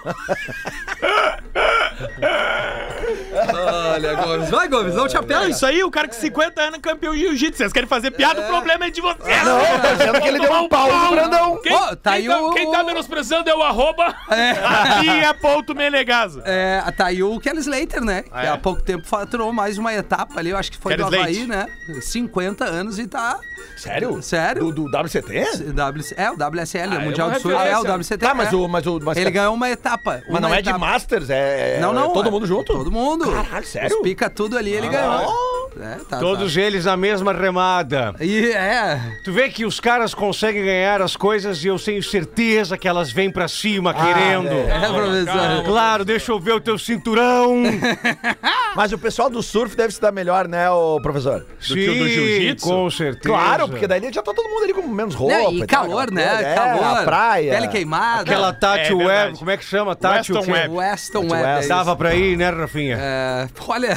[3.92, 4.50] Olha, Gomes.
[4.50, 5.40] Vai, Gomes, não te apega.
[5.40, 7.58] Não, isso aí, o cara com 50 anos campeão de jiu-jitsu.
[7.58, 9.44] Vocês querem fazer piada, o problema é de vocês.
[9.44, 11.60] Não, tô dizendo que ele deu um pau no Brandão.
[11.62, 14.14] Quem, Ô, tá quem aí tá, o- quem tá menosprezando é o arroba.
[14.28, 16.42] Aqui é ponto Menegaso.
[16.44, 18.22] É, tá aí o Kelly Slater, né?
[18.22, 18.48] Que é?
[18.48, 21.42] há pouco tempo faturou mais uma etapa ali, eu acho que foi Kelly do Havaí,
[21.42, 21.48] Slate.
[21.48, 22.00] né?
[22.00, 23.38] 50 anos e tá.
[23.76, 24.22] Sério?
[24.22, 24.63] Sério?
[24.72, 25.72] Do, do WCT?
[25.72, 27.50] WC, é, o WSL, Ah, o é Mundial uma do Sul.
[27.52, 27.94] É, o referência.
[27.96, 28.18] WCT.
[28.18, 28.56] Tá, mas é.
[28.56, 28.68] o.
[28.68, 30.22] Mas o mas, Ele ganhou uma etapa.
[30.28, 30.84] mas não uma é de etapa.
[30.86, 31.76] Masters, é.
[31.76, 32.10] é- Não, não.
[32.10, 32.72] é todo é mundo junto?
[32.72, 33.30] Todo mundo.
[33.30, 33.96] Caralho, sério?
[33.96, 35.54] Os pica tudo ali, ele ganhou.
[35.80, 38.12] É, tá, Todos eles na mesma remada.
[38.16, 38.24] tá.
[38.24, 39.00] E é.
[39.24, 43.10] Tu vê que os caras conseguem ganhar as coisas e eu tenho certeza que elas
[43.10, 44.48] vêm pra cima querendo.
[44.52, 45.64] É, professor.
[45.64, 47.62] Claro, deixa eu ver o teu cinturão.
[48.74, 51.46] Mas o pessoal do surf deve se dar melhor, né, ô professor?
[51.60, 52.66] Sim, que o do jiu-jitsu?
[52.68, 53.28] com certeza.
[53.34, 55.34] Claro, porque daí já tá todo mundo ali com menos roupa.
[55.36, 56.28] Não, e tal, calor, aquela né?
[56.34, 56.48] coisa.
[56.48, 56.84] É, calor.
[56.98, 57.52] a praia.
[57.54, 58.22] Pele queimada.
[58.22, 59.94] Aquela Tati É Web, como é que chama?
[59.94, 60.52] Tati Weston?
[60.52, 60.68] Web.
[60.74, 61.32] Weston West.
[61.32, 61.64] Web.
[61.64, 61.68] é.
[61.68, 62.98] Dava pra ir, né, Rafinha?
[63.00, 63.94] É, olha,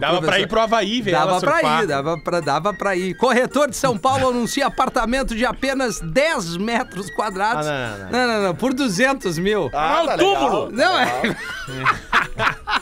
[0.00, 1.82] Dava pra ir pro Havaí, ver Dava pra surfar.
[1.82, 3.14] ir, dava pra, dava pra ir.
[3.16, 7.66] Corretor de São Paulo anuncia apartamento de apenas 10 metros quadrados.
[7.66, 9.70] Ah, não, não, não, não, não, por 200 mil.
[9.72, 10.66] Ah, Ah, tá o túmulo!
[10.66, 10.70] legal.
[10.72, 11.36] Não, é.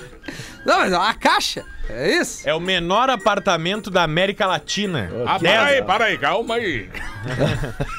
[0.67, 1.65] não, mas uma caixa.
[1.89, 2.49] É isso?
[2.49, 5.11] É o menor apartamento da América Latina.
[5.27, 6.89] Ah, para aí, para aí, calma aí.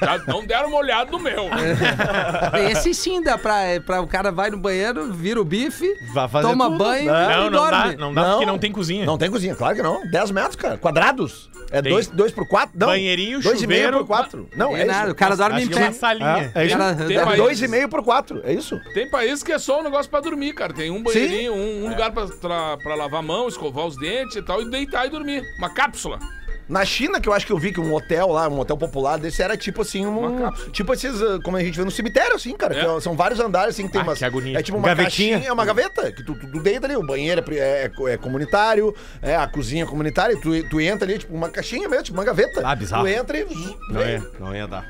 [0.02, 1.46] Já não deram uma olhada no meu.
[2.72, 4.02] Esse sim dá pra, pra.
[4.02, 6.78] O cara vai no banheiro, vira o bife, Vai fazer toma tudo.
[6.78, 7.96] banho Não, e não dá, dorme.
[7.96, 9.06] não dá porque não tem cozinha.
[9.06, 10.06] Não tem cozinha, claro que não.
[10.10, 10.78] 10 metros, cara.
[10.78, 11.50] Quadrados.
[11.70, 11.92] É Tem.
[11.92, 12.72] 2 dois, por 4?
[12.80, 12.88] Não.
[12.88, 14.50] Banheirinho, dois e meio chuveiro, por 4.
[14.56, 15.12] Não, é nada, isso.
[15.12, 15.94] o cara dorme Acho em que é uma pé.
[15.94, 16.52] salinha.
[16.56, 16.76] É isso?
[16.78, 18.80] É país- 2,5 por 4, é isso?
[18.94, 20.74] Tem países que é só um negócio pra dormir, cara.
[20.74, 24.36] Tem um banheirinho, um, um lugar pra, pra, pra lavar a mão, escovar os dentes
[24.36, 25.44] e tal, e deitar e dormir.
[25.58, 26.20] Uma cápsula.
[26.68, 29.18] Na China, que eu acho que eu vi que um hotel lá, um hotel popular
[29.18, 30.52] desse era tipo assim, um.
[30.74, 32.76] Tipo esses, ah, como a gente vê no cemitério, assim, cara.
[32.78, 32.96] É.
[32.96, 34.20] que são vários andares, assim, que tem Ah, umas.
[34.20, 34.60] que agonia.
[34.60, 35.32] É tipo uma Gavetinha.
[35.36, 38.18] caixinha, é uma gaveta, que tu, tu, tu deita ali, o banheiro é, é, é
[38.18, 42.04] comunitário, é a cozinha é comunitária, e tu, tu entra ali, tipo, uma caixinha mesmo,
[42.04, 42.62] tipo uma gaveta.
[42.68, 43.04] Ah, bizarro.
[43.06, 43.46] Tu entra e.
[43.90, 44.86] Não ia, não ia dar.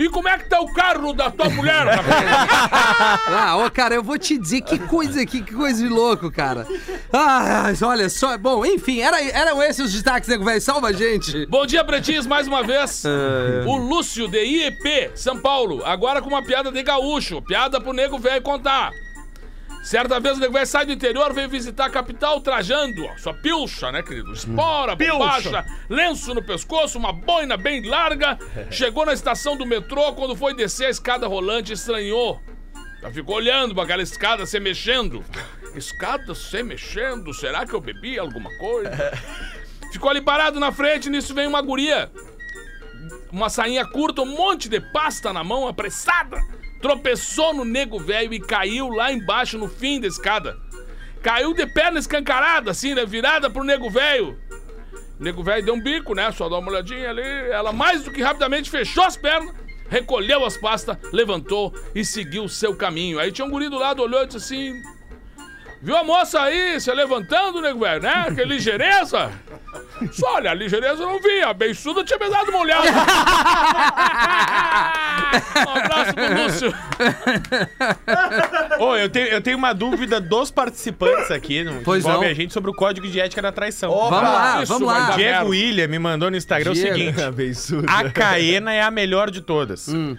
[0.00, 1.84] E como é que tá o carro da tua mulher?
[3.32, 6.66] Ah, ô, cara, eu vou te dizer que coisa aqui, que coisa de louco, cara.
[7.12, 8.36] Ah, olha só.
[8.36, 10.60] Bom, enfim, era, eram esses os destaques, nego velho.
[10.60, 11.46] Salva a gente.
[11.46, 13.02] Bom dia, pretinhos, mais uma vez.
[13.66, 17.42] O Lúcio, de IEP, São Paulo, agora com uma piada de gaúcho.
[17.42, 18.92] Piada pro nego velho contar.
[19.82, 23.32] Certa vez o nego velho sai do interior, veio visitar a capital trajando ó, sua
[23.32, 24.32] pilcha, né, querido?
[24.32, 28.38] Espora, bombacha, lenço no pescoço, uma boina bem larga.
[28.70, 32.40] Chegou na estação do metrô, quando foi descer a escada rolante, estranhou.
[33.00, 35.24] Já ficou olhando pra aquela escada se mexendo.
[35.74, 38.90] Escada se mexendo, será que eu bebi alguma coisa?
[39.90, 42.12] Ficou ali parado na frente, nisso vem uma guria.
[43.32, 46.40] Uma sainha curta, um monte de pasta na mão, apressada.
[46.80, 50.58] Tropeçou no nego velho e caiu lá embaixo no fim da escada.
[51.22, 53.04] Caiu de perna escancarada, assim, né?
[53.04, 54.38] Virada pro nego velho.
[55.18, 56.32] O nego velho deu um bico, né?
[56.32, 57.22] Só dá uma olhadinha ali.
[57.50, 59.54] Ela mais do que rapidamente fechou as pernas,
[59.88, 63.18] recolheu as pastas, levantou e seguiu seu caminho.
[63.18, 64.72] Aí tinha um guri do lado, olhou e disse assim:
[65.82, 68.26] Viu a moça aí se levantando, nego velho, né?
[68.34, 69.30] Que ligeireza.
[70.12, 71.40] Só olha, a ligeireza eu não vi.
[71.42, 72.86] A beiçuda tinha me dado uma olhada.
[75.66, 76.74] um abraço pro Lúcio.
[78.78, 82.30] Ô, eu tenho, eu tenho uma dúvida dos participantes aqui, no, que Pois envolve não.
[82.30, 83.90] a gente, sobre o código de ética da traição.
[83.90, 85.12] Vamos lá, isso vamos lá.
[85.12, 86.90] Diego William me mandou no Instagram Diego.
[86.90, 87.20] o seguinte:
[87.88, 89.88] a Caena é a melhor de todas.
[89.88, 90.14] Hum.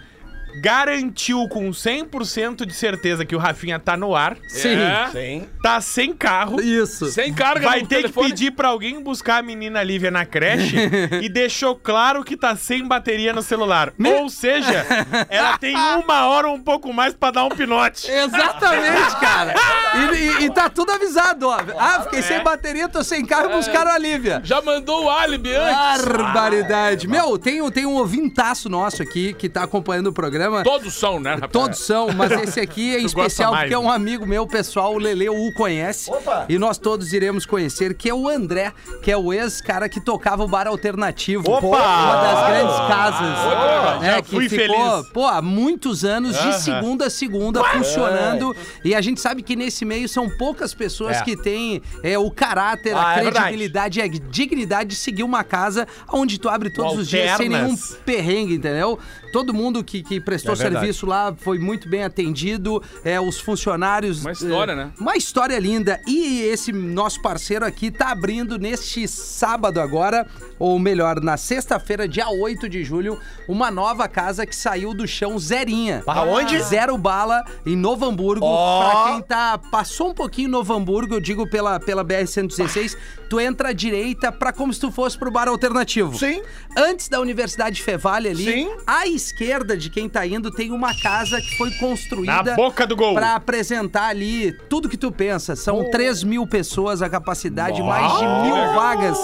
[0.60, 4.76] Garantiu com 100% de certeza que o Rafinha tá no ar, Sim.
[4.76, 5.48] É, Sim.
[5.62, 6.60] tá sem carro.
[6.60, 7.06] Isso.
[7.06, 8.26] sem carga Vai no ter telefone.
[8.26, 10.76] que pedir pra alguém buscar a menina Lívia na creche
[11.22, 13.92] e deixou claro que tá sem bateria no celular.
[14.04, 14.86] Ou seja,
[15.28, 18.10] ela tem uma hora ou um pouco mais pra dar um pinote.
[18.10, 19.54] Exatamente, cara.
[19.92, 21.58] E, e- e tá tudo avisado, ó.
[21.78, 22.22] Ah, fiquei É.
[22.22, 24.40] sem bateria, tô sem carro e buscaram a Lívia.
[24.42, 26.02] Já mandou o álibi antes.
[26.06, 27.06] Barbaridade.
[27.06, 30.41] Meu, tem, um- tem um ouvintaço nosso aqui que tá acompanhando o programa.
[30.64, 31.52] Todos são, né, rapaz?
[31.52, 33.94] Todos são, mas esse aqui é especial porque é um né?
[33.94, 36.10] amigo meu, pessoal, o Lele o conhece.
[36.10, 36.46] Opa!
[36.48, 40.42] E nós todos iremos conhecer, que é o André, que é o ex-cara que tocava
[40.44, 41.50] o bar alternativo.
[41.50, 41.66] Opa!
[41.66, 43.38] Uma das grandes casas.
[43.52, 43.98] Opa!
[44.00, 45.08] né, Já que fui ficou, feliz.
[45.12, 48.54] pô, há muitos anos, de segunda a segunda, funcionando.
[48.84, 51.22] E a gente sabe que nesse meio são poucas pessoas É.
[51.22, 55.44] que têm é, o caráter, Ah, a é credibilidade e a dignidade de seguir uma
[55.44, 58.98] casa onde tu abre todos os dias sem nenhum perrengue, entendeu?
[59.32, 64.20] Todo mundo que, que prestou É serviço lá foi muito bem atendido, é, os funcionários...
[64.20, 64.92] Uma história, é, né?
[65.00, 66.00] Uma história linda.
[66.06, 70.26] E esse nosso parceiro aqui tá abrindo neste sábado agora,
[70.58, 73.18] ou melhor, na sexta-feira, dia 8 de julho,
[73.48, 76.02] uma nova casa que saiu do chão zerinha.
[76.06, 76.60] Aonde?
[76.62, 78.44] Zero bala em Novo Hamburgo.
[78.44, 78.90] Ó.
[78.90, 82.96] Pra quem tá passou um pouquinho em Novo Hamburgo, eu digo pela, pela BR-116,
[83.28, 86.16] tu entra à direita pra como se tu fosse pro bar alternativo.
[86.18, 86.42] Sim.
[86.76, 88.70] Antes da Universidade Fevale ali, Sim.
[88.86, 92.96] à esquerda de quem tá indo tem uma casa que foi construída Na boca do
[92.96, 93.14] gol.
[93.14, 95.54] pra apresentar ali tudo que tu pensa.
[95.56, 99.18] São 3 mil pessoas a capacidade, mais de mil vagas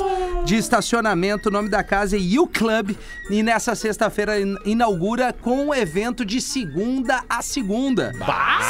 [0.48, 1.48] de estacionamento.
[1.50, 2.92] O nome da casa é You Club.
[3.30, 8.12] E nessa sexta-feira in- inaugura com um evento de segunda a segunda.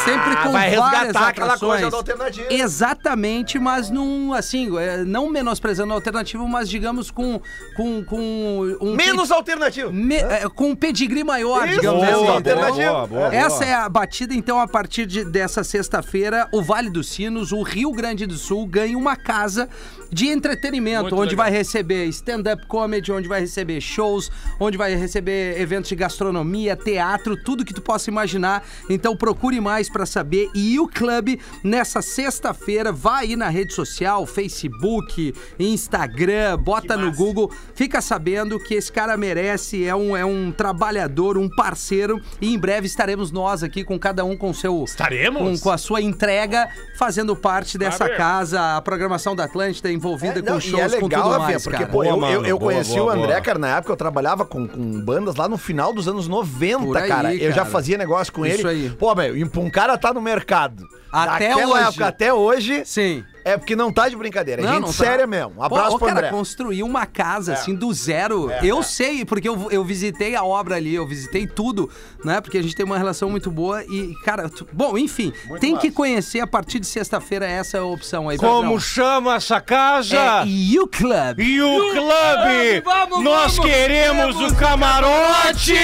[0.05, 1.81] Sempre com vai várias resgatar aquela atrações.
[1.83, 2.47] coisa da alternativa.
[2.53, 7.41] Exatamente, mas num, assim, é, não menosprezando a alternativa, mas digamos com,
[7.77, 8.95] com, com um...
[8.97, 9.93] Menos alternativo.
[9.93, 12.43] me- é, com um pedigree maior, Isso, digamos boa, assim.
[12.55, 16.91] boa, boa, boa, Essa é a batida, então, a partir de- dessa sexta-feira, o Vale
[16.91, 19.69] dos Sinos, o Rio Grande do Sul, ganha uma casa
[20.11, 21.45] de entretenimento, Muito onde legal.
[21.45, 21.67] vai receber
[22.09, 27.74] stand-up comedy, onde vai receber shows, onde vai receber eventos de gastronomia, teatro, tudo que
[27.74, 28.64] tu possa imaginar.
[28.90, 30.50] Então procure mais pra saber.
[30.54, 37.52] E o Club, nessa sexta-feira, vai aí na rede social, Facebook, Instagram, bota no Google,
[37.74, 42.59] fica sabendo que esse cara merece, é um, é um trabalhador, um parceiro, e em
[42.59, 45.42] breve estaremos nós aqui com cada um com seu Estaremos?
[45.42, 50.50] com, com a sua entrega, fazendo parte dessa casa, a programação da Atlântida envolvida com
[50.50, 51.88] Não, shows, e é com legal, tudo Rafinha, porque, cara.
[51.88, 53.97] pô, eu, Boa, eu, mano, eu boa, conheci boa, o André, cara, na época eu
[53.97, 57.35] trabalhava com, com bandas lá no final dos anos 90, Por aí, cara.
[57.35, 57.66] Eu já cara.
[57.71, 58.87] fazia negócio com Isso ele.
[58.87, 58.90] aí.
[58.90, 60.85] Pô, meu, um cara tá no mercado.
[61.11, 61.88] Até daquela hoje.
[61.88, 63.25] época até hoje, Sim.
[63.44, 64.62] É porque não tá de brincadeira.
[64.62, 64.92] É gente tá.
[64.92, 65.55] séria mesmo.
[65.59, 66.31] Um abraço Pô, ô, pro cara, André.
[66.31, 68.51] construir uma casa, assim, do zero.
[68.51, 68.83] É, eu é.
[68.83, 71.90] sei, porque eu, eu visitei a obra ali, eu visitei tudo,
[72.24, 72.40] né?
[72.40, 74.48] Porque a gente tem uma relação muito boa e, cara...
[74.48, 78.38] tu- Bom, enfim, tem que conhecer a partir de sexta-feira essa opção aí.
[78.38, 78.81] Como Pedrão.
[78.81, 80.16] chama essa casa?
[80.16, 81.40] É You Club.
[81.40, 82.81] E o clube!
[82.85, 85.74] vamos, Nós vamos, queremos temos o camarote!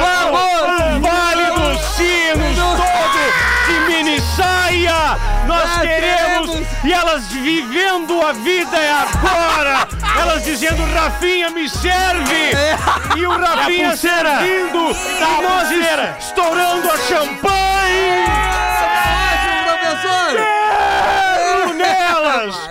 [0.00, 1.00] Vamos!
[1.02, 5.16] Vale dos Sinos todo mini saia!
[5.46, 6.66] Nós Ah, queremos!
[6.84, 9.86] E elas vivendo a vida é agora!
[10.20, 12.50] Elas dizendo, Rafinha, me serve!
[13.16, 14.38] E o Rafinha pulseira.
[14.38, 14.90] servindo!
[14.90, 18.73] E nós es- estourando a champanhe!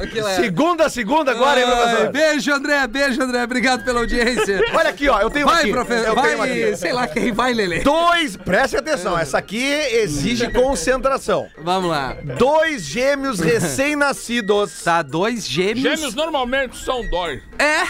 [0.10, 0.36] Que legal.
[0.36, 2.12] Segunda, segunda agora, hein, professor?
[2.12, 2.88] Beijo, André.
[2.88, 3.44] Beijo, André.
[3.44, 4.62] Obrigado pela audiência.
[4.74, 5.72] Olha aqui, ó, eu tenho Vai, aqui.
[5.72, 6.08] professor.
[6.08, 6.78] Eu tenho Vai, aqui.
[6.78, 7.80] sei lá quem vai, Lele.
[7.82, 11.48] Dois, preste atenção, essa aqui exige concentração.
[11.58, 12.16] Vamos lá.
[12.38, 15.82] Dois gêmeos recém-nascidos Tá, dois gêmeos.
[15.82, 17.42] Gêmeos normalmente são dói.
[17.60, 17.84] É.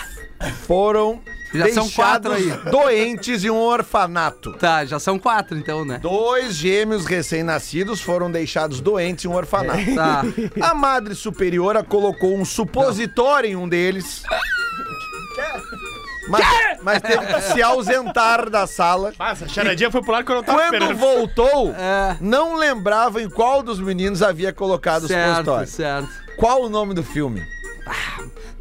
[0.67, 1.21] foram
[1.53, 2.49] Já são quatro aí.
[2.71, 4.53] doentes em um orfanato.
[4.53, 5.99] Tá, já são quatro então, né?
[5.99, 9.95] Dois gêmeos recém-nascidos foram deixados doentes em um orfanato.
[9.95, 10.23] Tá.
[10.61, 14.23] A madre superiora colocou um supositório em um deles.
[16.29, 16.45] Mas,
[16.81, 19.11] mas teve que se ausentar da sala.
[19.19, 20.97] Nossa, a charadinha foi pro lado que eu tava Quando esperando.
[20.97, 22.15] voltou, É.
[22.21, 25.67] não lembrava em qual dos meninos havia colocado o Certo, supositório.
[25.67, 26.09] certo.
[26.37, 27.45] Qual o nome do filme?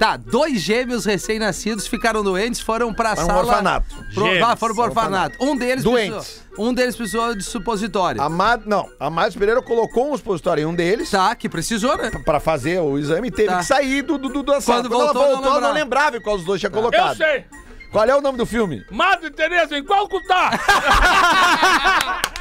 [0.03, 3.39] Tá, dois gêmeos recém-nascidos ficaram doentes, foram pra Para um sala...
[3.45, 3.87] orfanato.
[4.13, 5.37] Pro, Gêmeos, ah, foram pro orfanato.
[5.41, 6.11] Um deles Doentes.
[6.17, 8.21] precisou, um deles precisou de supositório.
[8.21, 8.63] A Mad...
[8.67, 12.11] Não, a Madre Pereira colocou um supositório em um deles Tá, que precisou, né?
[12.25, 13.59] pra fazer o exame e teve Tá.
[13.59, 14.81] que sair do, do, do, da sala.
[14.83, 15.85] Quando Quando ela voltou, não voltou, ela não lembrava.
[15.85, 17.17] lembrava em qual dos dois tinha Eu colocado.
[17.17, 17.45] sei.
[17.93, 18.85] Qual é o nome do filme?
[18.91, 20.51] Madre Teresa, em qual que tá?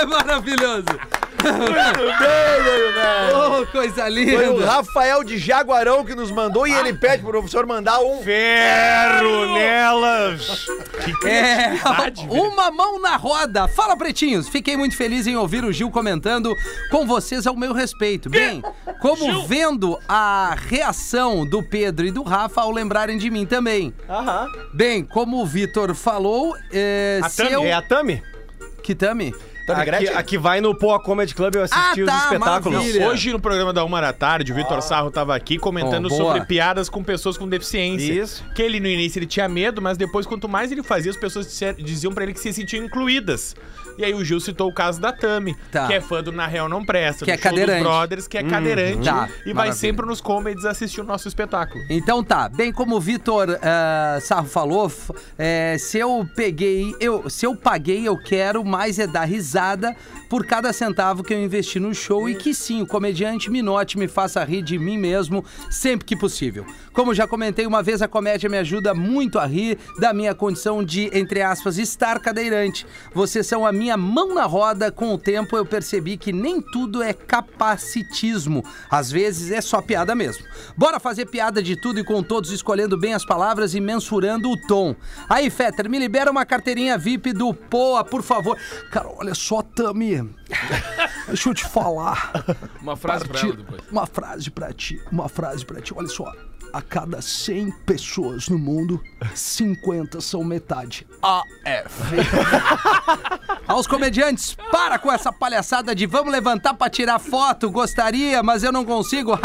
[0.00, 0.84] É maravilhoso.
[1.44, 1.54] Bem,
[3.34, 4.66] Oh, coisa Foi o linda.
[4.66, 8.22] Rafael de Jaguarão que nos mandou e ele pede pro professor mandar um.
[8.22, 10.66] Ferro nelas!
[11.26, 11.72] É,
[12.30, 13.68] uma mão na roda.
[13.68, 14.48] Fala, pretinhos.
[14.48, 16.54] Fiquei muito feliz em ouvir o Gil comentando
[16.90, 18.30] com vocês ao meu respeito.
[18.30, 18.62] Bem,
[19.00, 23.92] como vendo a reação do Pedro e do Rafa ao lembrarem de mim também.
[24.08, 24.48] Aham.
[24.72, 27.64] Bem, como o Vitor falou, é, A se Tami, eu...
[27.64, 28.22] é a Tami?
[28.84, 29.32] Que Tami?
[29.66, 30.14] Tami Aqui, Gretchen?
[30.14, 32.78] aqui vai no Poa Comedy Club, eu assisti Ah, os tá, espetáculos.
[32.78, 33.08] maravilha.
[33.08, 36.44] Hoje, no programa da Uma da Tarde, o Vitor Sarro tava aqui comentando Oh, sobre
[36.44, 38.12] piadas com pessoas com deficiência.
[38.12, 38.44] Isso.
[38.54, 41.46] Que ele, no início, ele tinha medo, mas depois, quanto mais ele fazia, as pessoas
[41.46, 43.56] disser- diziam pra ele que se sentiam incluídas.
[43.98, 45.86] E aí o Gil citou o caso da Tami, Tá.
[45.86, 47.82] que é fã do Na Real Não Presta, Que do é show dos cadeirante.
[47.84, 49.04] Brothers, que é cadeirante.
[49.04, 49.74] Tá, E vai maravilha.
[49.74, 51.82] sempre nos comedies assistir o nosso espetáculo.
[51.88, 54.90] Então tá, bem como o Vitor ah, Sarro falou,
[55.38, 59.94] é, se eu peguei, eu, se eu paguei, eu quero mais é dar risada
[60.28, 63.96] por cada centavo que eu investi no show e que sim, o comediante me note,
[63.98, 66.66] me faça rir de mim mesmo sempre que possível.
[66.92, 70.82] Como já comentei uma vez, a comédia me ajuda muito a rir da minha condição
[70.82, 72.86] de, entre aspas, estar cadeirante.
[73.12, 77.02] Vocês são a minha mão na roda, com o tempo eu percebi que nem tudo
[77.02, 78.64] é capacitismo.
[78.90, 80.44] Às vezes é só piada mesmo.
[80.76, 84.56] Bora fazer piada de tudo e com todos, escolhendo bem as palavras e mensurando o
[84.66, 84.94] tom.
[85.28, 88.56] Aí, Fetter, me libera uma carteirinha VIP do Poa, por favor.
[88.90, 90.28] Cara, olha só, Tami.
[91.26, 92.32] Deixa eu te falar.
[92.80, 93.82] Uma frase pra Parti- ela depois.
[93.90, 95.92] Uma frase pra ti, uma frase pra ti.
[95.96, 96.32] Olha só.
[96.74, 99.00] A cada 100 pessoas no mundo,
[99.32, 101.06] 50 são metade.
[101.22, 102.16] AF.
[103.64, 107.70] Aos comediantes, para com essa palhaçada de vamos levantar pra tirar foto.
[107.70, 109.38] Gostaria, mas eu não consigo.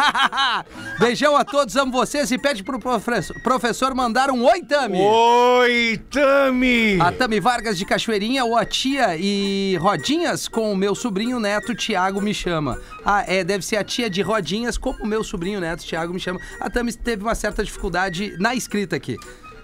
[1.00, 5.00] Beijão a todos, amo vocês e pede pro professor, professor mandar um oi, Tami.
[5.00, 7.00] Oi, Tami!
[7.00, 11.76] A Tami Vargas de Cachoeirinha ou a tia e Rodinhas com o meu sobrinho neto
[11.76, 12.82] Tiago me chama.
[13.06, 16.20] Ah, é, deve ser a tia de Rodinhas como o meu sobrinho neto Tiago me
[16.20, 16.42] chama.
[16.60, 19.18] A Tami teve uma certa dificuldade na escrita aqui.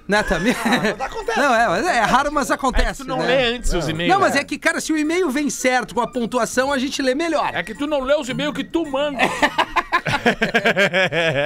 [0.08, 0.52] Né, Tami?
[0.52, 1.39] acontece.
[1.39, 3.04] Não, é, mas é raro, mas acontece.
[3.04, 3.26] Tu não né?
[3.26, 4.13] lê antes os e-mails.
[4.13, 7.02] Não, mas é que, cara, se o e-mail vem certo com a pontuação, a gente
[7.02, 7.50] lê melhor.
[7.54, 9.20] É que tu não lê os e-mails que tu manda.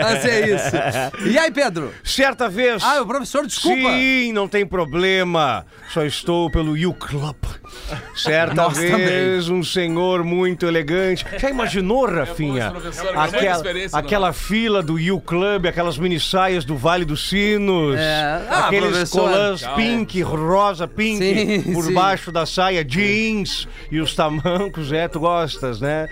[0.03, 1.27] Mas é isso.
[1.27, 1.93] E aí, Pedro?
[2.03, 2.83] Certa vez.
[2.83, 3.91] Ah, o professor, desculpa.
[3.91, 5.65] Sim, não tem problema.
[5.89, 7.35] Só estou pelo U Club.
[8.15, 11.25] Certa Nós vez, um senhor muito elegante.
[11.37, 12.65] Já imaginou, Rafinha?
[12.65, 17.29] É, professor, é Aquela, aquela fila do U Club, aquelas mini saias do Vale dos
[17.29, 17.97] Sinos.
[17.97, 18.41] É.
[18.49, 21.93] Ah, aqueles colãs pink, rosa pink, Sim, por sim.
[21.93, 26.07] baixo da saia, jeans e os tamancos, é, tu gostas, né?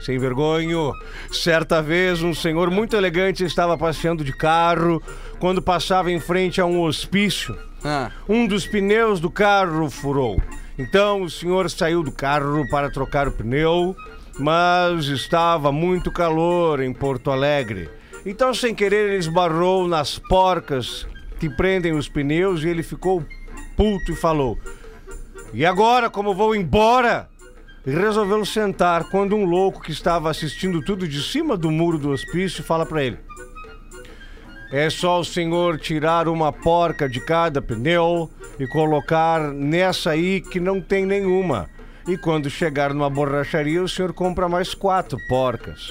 [0.00, 0.92] Sem vergonho.
[1.30, 5.00] Certa vez, um senhor muito elegante estava passeando de carro
[5.38, 7.56] quando passava em frente a um hospício.
[7.84, 8.10] Ah.
[8.28, 10.40] Um dos pneus do carro furou.
[10.78, 13.94] Então o senhor saiu do carro para trocar o pneu,
[14.38, 17.88] mas estava muito calor em Porto Alegre.
[18.24, 21.06] Então, sem querer, ele esbarrou nas porcas
[21.42, 23.24] que prendem os pneus e ele ficou
[23.76, 24.56] puto e falou:
[25.52, 27.28] E agora, como vou embora?
[27.84, 32.10] E resolveu sentar quando um louco que estava assistindo tudo de cima do muro do
[32.10, 33.18] hospício fala para ele:
[34.70, 40.60] é só o senhor tirar uma porca de cada pneu e colocar nessa aí que
[40.60, 41.68] não tem nenhuma.
[42.06, 45.90] E quando chegar numa borracharia, o senhor compra mais quatro porcas.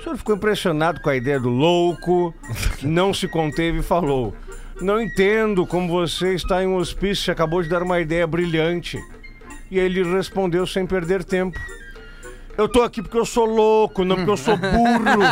[0.00, 2.34] O senhor ficou impressionado com a ideia do louco,
[2.82, 4.34] não se conteve e falou:
[4.82, 8.98] Não entendo como você está em um hospício e acabou de dar uma ideia brilhante.
[9.70, 11.58] E ele respondeu sem perder tempo.
[12.56, 15.22] Eu tô aqui porque eu sou louco, não porque eu sou burro.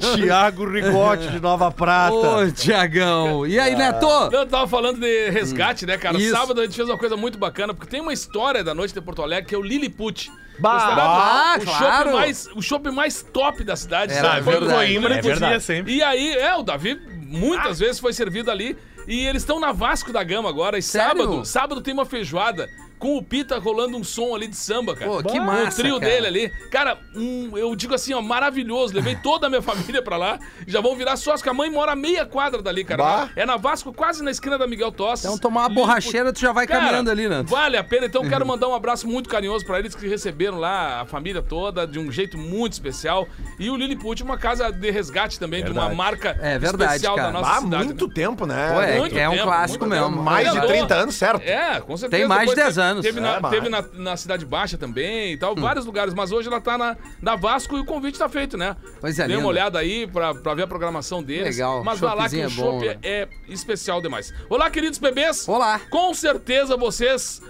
[0.16, 2.14] Tiago Rigotti de Nova Prata.
[2.14, 3.46] Ô, Tiagão.
[3.46, 4.06] E aí, Neto?
[4.32, 6.16] Eu tava falando de resgate, né, cara?
[6.16, 6.30] Isso.
[6.30, 9.00] Sábado a gente fez uma coisa muito bacana, porque tem uma história da noite de
[9.02, 10.30] Porto Alegre que é o Lilliput.
[10.60, 12.10] Bah, Considerado o claro.
[12.10, 14.12] chopp mais, o chopp mais top da cidade.
[14.12, 14.42] Era sabe?
[14.44, 14.74] Foi verdade.
[14.74, 15.62] Coimbra, É verdade.
[15.62, 15.94] sempre.
[15.94, 18.76] E aí, é, o Davi muitas vezes foi servido ali.
[19.08, 20.78] E eles estão na Vasco da Gama agora.
[20.78, 21.22] E Sério?
[21.22, 22.68] sábado, sábado tem uma feijoada
[23.00, 25.10] com o Pita rolando um som ali de samba, cara.
[25.10, 26.12] Pô, que Com massa, O trio cara.
[26.12, 26.48] dele ali.
[26.70, 28.94] Cara, um, eu digo assim, ó, maravilhoso.
[28.94, 30.38] Levei toda a minha família pra lá.
[30.66, 33.02] Já vão virar sócios, que a mãe mora a meia quadra dali, cara.
[33.02, 33.28] Bah.
[33.34, 35.24] É na Vasco, quase na esquina da Miguel Tosses.
[35.24, 37.42] Então tomar uma borracheira, tu já vai Cara, caminhando ali, né?
[37.46, 38.06] Vale a pena.
[38.06, 41.40] Então, eu quero mandar um abraço muito carinhoso pra eles que receberam lá a família
[41.42, 43.26] toda de um jeito muito especial.
[43.58, 45.96] E o Lilliput, uma casa de resgate também, de uma Verdade.
[45.96, 47.32] marca É verdade, especial cara.
[47.32, 47.84] da nossa Há cidade.
[47.84, 48.12] muito né?
[48.14, 48.72] tempo, né?
[48.74, 50.08] Pô, é, muito é um tempo, clássico mesmo.
[50.10, 50.22] tempo.
[50.22, 50.76] Mais de Vereador.
[50.76, 51.42] 30 anos, certo?
[51.42, 52.20] É, com certeza.
[52.20, 53.04] Tem mais de Depois 10 teve- anos.
[53.04, 56.12] Teve, na, É, mas- teve na, na Cidade Baixa também e tal, vários lugares.
[56.14, 58.76] Mas hoje ela tá na, na Vasco e o convite tá feito, né?
[59.00, 61.56] Coisa Dê uma olhada aí pra, pra ver a programação deles.
[61.56, 62.50] Legal, Mas vai lá que o é bom,
[62.80, 62.98] chopp né?
[63.02, 64.32] é especial demais.
[64.48, 65.48] Olá, queridos bebês.
[65.48, 65.80] Olá.
[65.90, 67.42] Com certeza vocês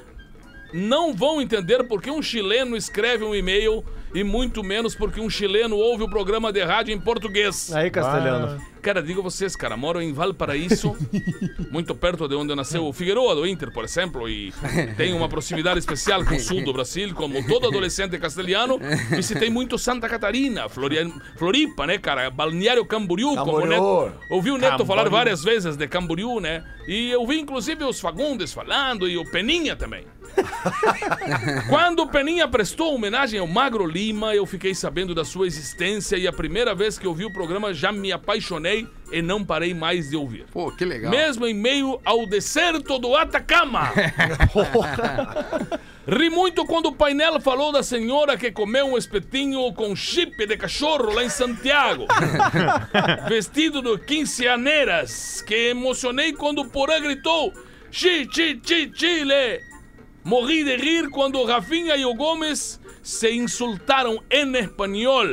[0.72, 5.77] não vão entender porque um chileno escreve um e-mail e muito menos porque um chileno
[5.77, 7.73] ouve o programa de rádio em português.
[7.73, 8.61] Aí, Castelhano.
[8.81, 10.96] Cara, digo a vocês, cara, moro em Valparaíso,
[11.70, 14.55] muito perto de onde nasceu o Figueroa do Inter, por exemplo, e
[14.96, 18.79] tenho uma proximidade especial com o sul do Brasil, como todo adolescente castelhano.
[19.11, 22.31] Visitei muito Santa Catarina, Floripa, né, cara?
[22.31, 23.68] Balneário Camboriú, como o Camboriú.
[23.68, 24.12] Neto.
[24.31, 25.11] Ouvi o Neto falar Camboriú.
[25.11, 26.64] várias vezes de Camboriú, né?
[26.88, 30.07] E eu vi inclusive os Fagundes falando e o Peninha também.
[31.69, 36.27] Quando o Peninha prestou homenagem ao Magro Lima, eu fiquei sabendo da sua existência e
[36.27, 40.11] a primeira vez que eu vi o programa já me apaixonei e não parei mais
[40.11, 40.47] de ouvir.
[40.53, 41.11] Pô, que legal.
[41.11, 43.93] Mesmo em meio ao deserto do Atacama.
[46.07, 50.57] Ri muito quando o painel falou da senhora que comeu um espetinho com chip de
[50.57, 52.07] cachorro lá em Santiago.
[53.29, 55.43] Vestido de quinceaneiras.
[55.43, 57.53] Que emocionei quando o Porã gritou:
[57.90, 59.69] Chi, chi, chi, chile.
[60.22, 65.24] Morri de rir quando o Rafinha e o Gomes se insultaram em espanhol.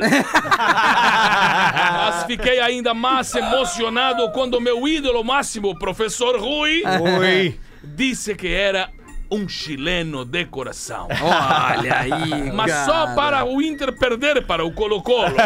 [1.92, 6.82] Mas fiquei ainda mais emocionado quando meu ídolo máximo, professor Rui,
[7.20, 7.60] Oi.
[7.82, 8.90] disse que era
[9.30, 11.06] um chileno de coração.
[11.10, 12.84] Olha aí, Mas cara.
[12.86, 15.36] só para o Inter perder para o Colo-Colo.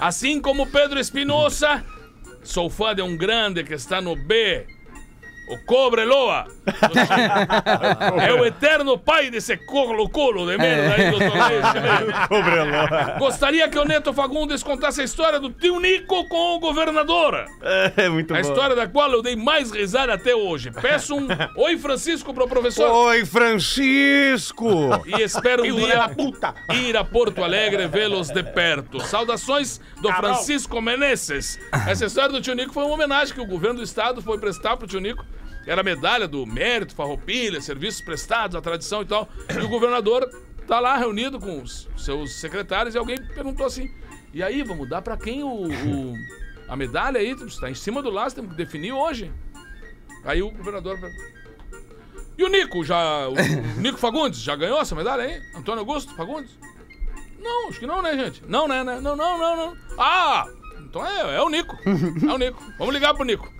[0.00, 1.84] Assim como Pedro Espinosa,
[2.42, 4.66] sou fã de um grande que está no B.
[5.50, 6.46] o Cobreloa.
[8.24, 13.18] é o eterno pai desse colo-colo de merda aí do torneio chileno.
[13.18, 17.46] Gostaria que o Neto Fagundes contasse a história do tio Nico com o governador.
[17.96, 18.40] É muito A bom.
[18.40, 20.70] história da qual eu dei mais risada até hoje.
[20.70, 22.88] Peço um Oi Francisco pro professor.
[22.90, 24.90] Oi, Francisco!
[25.06, 26.54] E espero um dia puta.
[26.72, 29.00] ir a Porto Alegre vê-los de perto.
[29.00, 31.58] Saudações do Francisco Meneses.
[31.88, 34.76] Essa história do tio Nico foi uma homenagem que o governo do estado foi prestar
[34.76, 35.24] pro tio Nico.
[35.66, 39.28] Era a medalha do mérito, farroupilha, serviços prestados, a tradição e tal.
[39.54, 40.28] E o governador
[40.66, 43.90] tá lá reunido com os seus secretários e alguém perguntou assim:
[44.32, 46.14] e aí, vamos dar pra quem o, o-
[46.68, 47.30] a medalha aí?
[47.32, 49.30] Está em cima do laço, temos que definir hoje.
[50.24, 50.98] Aí o governador.
[52.38, 53.28] E o Nico, já.
[53.28, 53.36] O, o
[53.80, 55.42] Nico Fagundes, já ganhou essa medalha aí?
[55.54, 56.50] Antônio Augusto Fagundes?
[57.38, 58.42] Não, acho que não, né, gente?
[58.46, 59.00] Não, né, né?
[59.00, 59.76] Não, não, não, não.
[59.98, 60.46] Ah!
[60.80, 61.76] Então é, é o Nico.
[61.86, 62.62] É o Nico.
[62.78, 63.50] Vamos ligar pro Nico.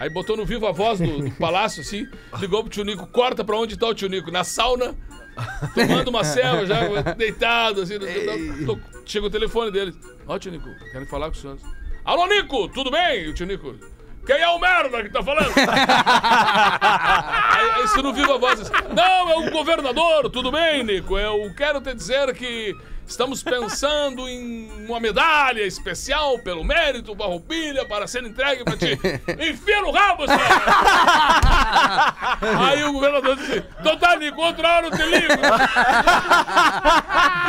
[0.00, 2.06] Aí botou no vivo a voz do, do palácio, assim,
[2.38, 4.30] ligou pro tio Nico, corta pra onde tá o tio Nico?
[4.30, 4.94] Na sauna,
[5.74, 6.80] tomando uma selva, já
[7.16, 7.98] deitado, assim.
[8.64, 9.94] to- Chega o telefone dele.
[10.26, 11.58] Ó, tio Nico, quero falar com o senhor.
[12.04, 13.24] Alô, Nico, tudo bem?
[13.24, 13.74] E o tio Nico.
[14.26, 15.50] Quem é o merda que tá falando?
[15.56, 18.70] aí, aí você não viu a voz.
[18.94, 21.18] Não, é o governador, tudo bem, Nico?
[21.18, 22.74] Eu quero te dizer que
[23.08, 28.98] estamos pensando em uma medalha especial pelo mérito, barroupilha, para ser entregue pra ti.
[29.50, 30.38] Enfia no rabo, senhor!
[32.68, 35.28] aí o governador disse: Então tá, Nico, outra hora eu te ligo.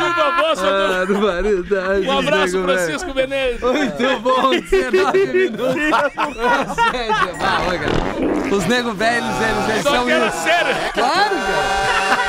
[0.00, 1.06] Viva a voz, senhor.
[1.06, 2.06] Barbaridade.
[2.06, 2.78] Um abraço, nego, velho.
[2.78, 3.60] Francisco Menezes.
[3.60, 5.76] Muito bom, 19 minutos.
[5.92, 6.10] Ah,
[7.68, 7.92] olha, cara.
[8.54, 10.42] Os nego velhos, eles, eles Só são que era isso.
[10.42, 10.74] sério.
[10.94, 12.20] Claro, cara.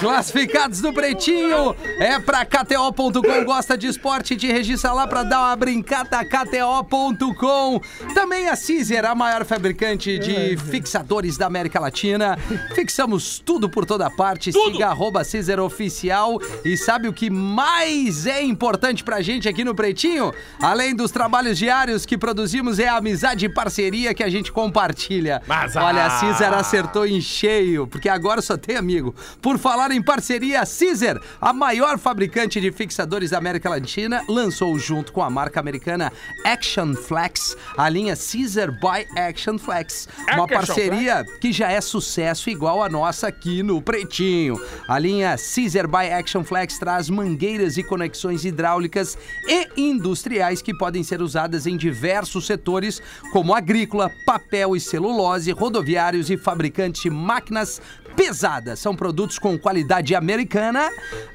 [0.00, 3.44] Classificados do Pretinho é pra KTO.com.
[3.44, 4.36] Gosta de esporte?
[4.36, 6.24] Te registra lá pra dar uma brincada.
[6.24, 7.80] KTO.com.
[8.14, 12.38] Também a Caesar, a maior fabricante de fixadores da América Latina.
[12.74, 14.52] Fixamos tudo por toda parte.
[14.52, 16.38] Siga arroba Caesar Oficial.
[16.64, 20.32] E sabe o que mais é importante pra gente aqui no Pretinho?
[20.60, 25.42] Além dos trabalhos diários que produzimos, é a amizade e parceria que a gente compartilha.
[25.46, 29.14] Mas, Olha, a ah, Caesar acertou em cheio, porque agora só tem amigo.
[29.40, 34.76] Por falar em parceria, a Caesar, a maior fabricante de fixadores da América Latina, lançou
[34.78, 36.12] junto com a marca americana
[36.44, 40.08] Action Flex a linha Caesar by Action Flex.
[40.34, 44.60] Uma parceria que já é sucesso igual a nossa aqui no Pretinho.
[44.88, 51.02] A linha Caesar by Action Flex traz mangueiras e conexões hidráulicas e industriais que podem
[51.02, 53.00] ser usadas em diversos setores,
[53.32, 57.80] como agrícola, papel e celulose, rodoviários e fabricantes de máquinas
[58.18, 58.80] pesadas.
[58.80, 60.90] São produtos com qualidade americana,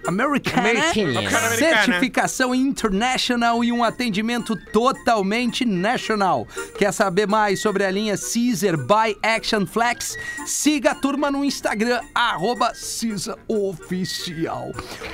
[0.05, 1.55] americana, Americana.
[1.55, 6.45] certificação international e um atendimento totalmente national.
[6.77, 10.17] Quer saber mais sobre a linha Caesar by Action Flex?
[10.45, 12.73] Siga a turma no Instagram, arroba.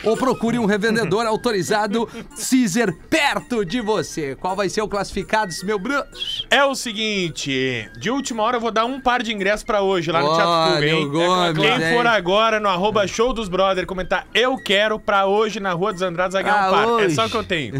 [0.03, 2.09] Ou procure um revendedor autorizado
[2.49, 4.35] Caesar perto de você.
[4.35, 6.47] Qual vai ser o classificados, meu bruxo?
[6.49, 10.11] É o seguinte, de última hora eu vou dar um par de ingressos pra hoje
[10.11, 11.05] lá no Teatro Olha Tuga, hein?
[11.05, 15.59] o Gomes, Quem for agora no arroba show dos brother comentar eu quero pra hoje
[15.59, 17.03] na Rua dos Andrades vai ganhar Ah, um par.
[17.05, 17.73] É só o que eu tenho.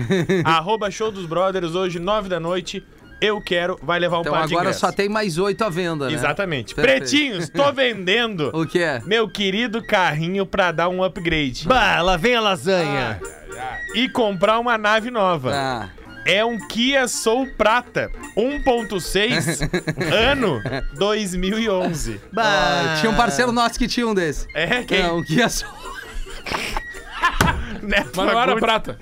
[0.46, 2.84] arroba show dos brothers hoje, nove da noite.
[3.22, 4.80] Eu quero, vai levar um Então par de agora ingressos.
[4.80, 6.14] só tem mais oito à venda, né?
[6.14, 6.74] Exatamente.
[6.74, 7.00] Perfeito.
[7.00, 9.02] Pretinhos, tô vendendo O que é?
[9.06, 11.68] meu querido carrinho pra dar um upgrade.
[11.68, 13.20] Bah, lá vem a lasanha.
[13.94, 15.52] E comprar uma nave nova.
[15.54, 15.90] Ah,
[16.26, 19.70] É um Kia Soul Prata 1.6
[20.14, 20.62] ano
[20.96, 22.20] 2011.
[22.38, 24.48] ah, tinha um parceiro nosso que tinha um desse.
[24.54, 25.04] É, quem?
[25.04, 25.66] Não, que ia só...
[27.82, 28.60] Neto Mas não era Fagundes.
[28.60, 28.98] prata.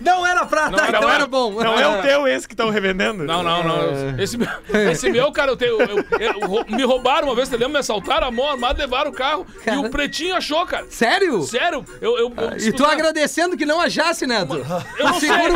[0.00, 1.50] Não era prata, Não, então não era, era- bom.
[1.52, 3.24] Não é o teu esse que estão revendendo?
[3.24, 4.18] Não, não, não.
[4.20, 4.48] Esse, meu-
[4.90, 5.80] esse meu, cara, eu tenho.
[5.80, 7.72] eu- eu- rou- me roubaram uma vez, você lembra?
[7.74, 9.46] Me assaltaram a mão armada, levaram o carro.
[9.66, 10.86] E o pretinho achou, cara.
[10.90, 11.42] Sério?
[11.42, 11.84] Sério?
[12.00, 14.54] Eu, eu, eu E tu agradecendo que não achasse, Neto.
[14.98, 15.28] Eu não sei.
[15.32, 15.54] Seguro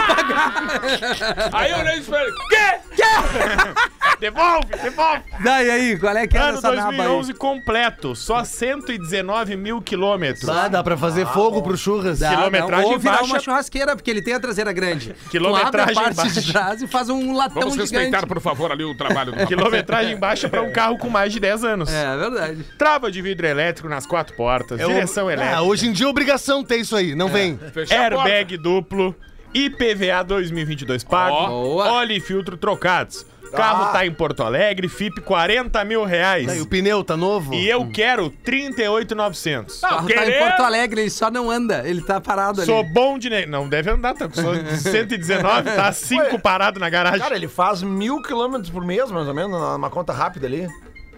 [1.52, 2.78] Aí eu olhei e falei, quê?
[4.20, 5.22] Devolve, devolve.
[5.40, 6.96] Daí aí, qual é que é Ano essa naba aí?
[6.96, 10.48] 2011 completo, só 119 mil quilômetros.
[10.48, 12.20] Ah, dá pra fazer fogo pro churras.
[12.20, 13.24] Dá, Quilometragem não, ou virar baixa.
[13.32, 15.14] uma churrasqueira, porque ele tem a traseira grande.
[15.30, 16.40] Quilometragem tu abre a parte baixa.
[16.40, 17.94] de trás e faz um latão Vamos gigante.
[17.94, 21.40] respeitar, por favor, ali o trabalho do Quilometragem baixa pra um carro com mais de
[21.40, 21.92] 10 anos.
[21.92, 22.64] É, verdade.
[22.78, 26.64] Trava de vidro elétrico nas quatro portas, direção Ah, elétrica, hoje em dia é obrigação
[26.64, 27.58] ter isso aí, não vem.
[27.72, 29.14] Fechar airbag duplo,
[29.54, 31.46] IPVA 2022 pago.
[31.46, 31.92] Boa.
[31.92, 33.24] óleo e filtro trocados.
[33.52, 33.92] Carro Ah.
[33.92, 36.48] tá em Porto Alegre, FIP 40 mil reais.
[36.48, 37.54] Aí, o pneu tá novo?
[37.54, 39.78] E eu quero 38,900.
[39.78, 41.82] O carro tá em Porto Alegre, ele só não anda.
[41.86, 42.66] Ele tá parado ali.
[42.70, 43.30] Sou bom de...
[43.30, 47.20] ne- Não deve andar, tá com só 119, tá 5 parado na garagem.
[47.20, 50.68] Cara, ele faz mil quilômetros por mês, mais ou menos, numa conta rápida ali.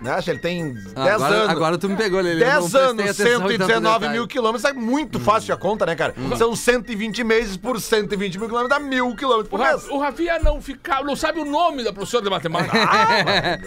[0.00, 0.16] Né?
[0.28, 1.48] Ele tem 10 Ah, anos.
[1.48, 2.44] Agora tu me pegou, Lelê.
[2.44, 4.12] eu não 10 prestei anos, atenção em tanto 119 detalhe.
[4.18, 6.14] mil quilômetros, é muito fácil a conta, né, cara?
[6.36, 9.88] São 120 meses por 120 mil quilômetros, dá mil quilômetros O, por Ra- mês.
[9.88, 12.78] o Rafinha não fica, não sabe o nome da professora de matemática.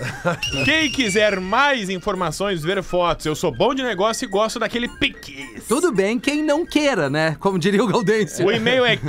[0.64, 5.62] Quem quiser mais informações, ver fotos, eu sou bom de negócio e gosto daquele pique.
[5.68, 7.36] Tudo bem, quem não queira, né?
[7.40, 8.46] Como diria o Gaudêncio.
[8.46, 8.96] O e-mail é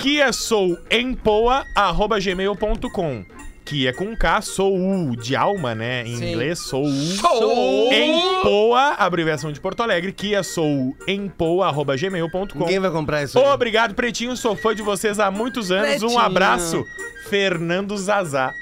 [1.96, 3.24] kiasouempoa.gmail.com
[3.64, 6.02] Kia com K, sou U de alma, né?
[6.06, 6.30] Em Sim.
[6.30, 6.84] inglês, sou.
[6.86, 13.44] Sou Empoa, abreviação de Porto Alegre, Kia sou empoa.gmail.com Ninguém vai comprar isso aí.
[13.46, 15.88] Obrigado, Pretinho, sou fã de vocês há muitos anos.
[15.88, 16.10] Pretinho.
[16.12, 16.84] Um abraço,
[17.28, 18.52] Fernando Zazá.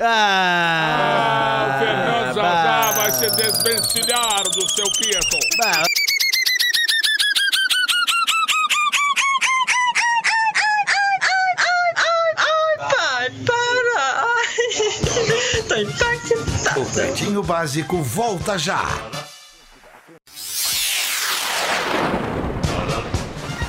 [0.00, 2.42] Ah, Ah, o Fernando bah.
[2.42, 4.86] Zazá vai se desvencilhar do seu
[5.58, 5.84] bah.
[16.94, 18.80] Pretinho Básico volta já.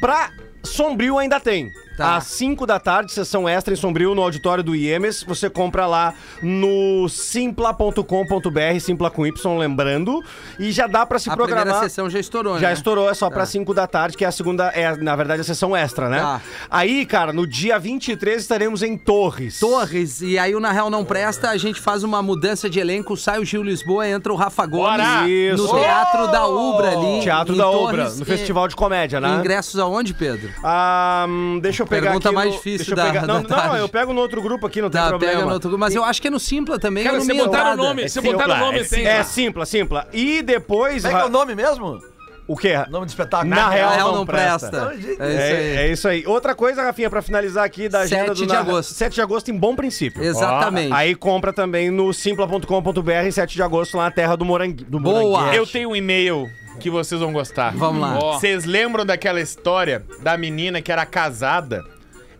[0.00, 0.30] Pra
[0.62, 1.68] Sombrio ainda tem.
[1.98, 2.16] Tá.
[2.16, 5.24] Às 5 da tarde, sessão extra em Sombrio, no auditório do IEMES.
[5.24, 10.22] Você compra lá no simpla.com.br, simpla com Y, lembrando.
[10.58, 11.64] E já dá pra se A programar.
[11.64, 12.72] primeira sessão já estourou, Já né?
[12.74, 13.46] estourou, é só pra Tá.
[13.46, 16.20] 5 da tarde, que é a segunda, é na verdade a sessão extra, né?
[16.20, 16.40] Tá.
[16.70, 19.58] Aí, cara, no dia 23 estaremos em Torres.
[19.58, 23.16] Torres, e aí o Na Real Não Presta, a gente faz uma mudança de elenco,
[23.16, 25.28] sai o Gil Lisboa, entra o Rafa Gomes Bora!
[25.28, 25.62] Isso.
[25.66, 27.20] no Teatro da Ubra ali.
[27.22, 29.36] Teatro da Torres, Obra, no e- Festival de Comédia, né?
[29.40, 30.50] Ingressos aonde, Pedro?
[30.62, 33.78] Ah, hum, deixa eu Pergunta mais no- difícil da- pegar- da não, não, tarde.
[33.78, 35.32] eu pego no outro grupo aqui, não tem Tá, problema.
[35.34, 37.32] pega no outro, mas eu acho que é no Simpla também, Cara, ou no se
[37.32, 39.06] Minha botar o nome, se Simpla, botar o nome é tem.
[39.06, 40.08] É simpla, simpla.
[40.12, 41.02] E depois...
[41.02, 42.00] Como é que é o nome mesmo?
[42.48, 42.72] O quê?
[42.88, 43.50] Nome do espetáculo?
[43.50, 44.70] Na Na Real Real não Não Presta.
[44.70, 44.94] presta.
[44.94, 45.28] É isso aí.
[45.28, 46.26] É, é isso aí.
[46.26, 48.94] Outra coisa, Rafinha, pra finalizar aqui da agenda 7 do de agosto.
[48.94, 50.24] 7 de agosto em Bom Princípio.
[50.24, 50.90] Exatamente.
[50.90, 54.82] Ó, aí compra também no simpla.com.br 7 de agosto lá na terra do Morangue.
[54.84, 55.20] Do Boa.
[55.22, 55.56] Moranguete.
[55.56, 57.74] Eu tenho um e-mail que vocês vão gostar.
[57.76, 58.14] Vamos lá.
[58.18, 61.84] Vocês lembram daquela história da menina que era casada,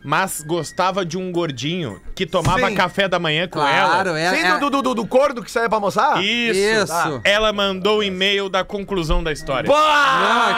[0.04, 2.74] mas gostava de um gordinho que tomava Sim.
[2.74, 4.18] café da manhã com Claro, ela?
[4.20, 4.30] é.
[4.34, 6.22] Sim, é- do, do, do, do cordo que saiu pra almoçar?
[6.22, 6.58] Isso.
[6.58, 6.86] Isso.
[6.92, 7.20] Tá.
[7.24, 9.68] Ela mandou o e-mail da conclusão da história.
[9.68, 9.74] Não,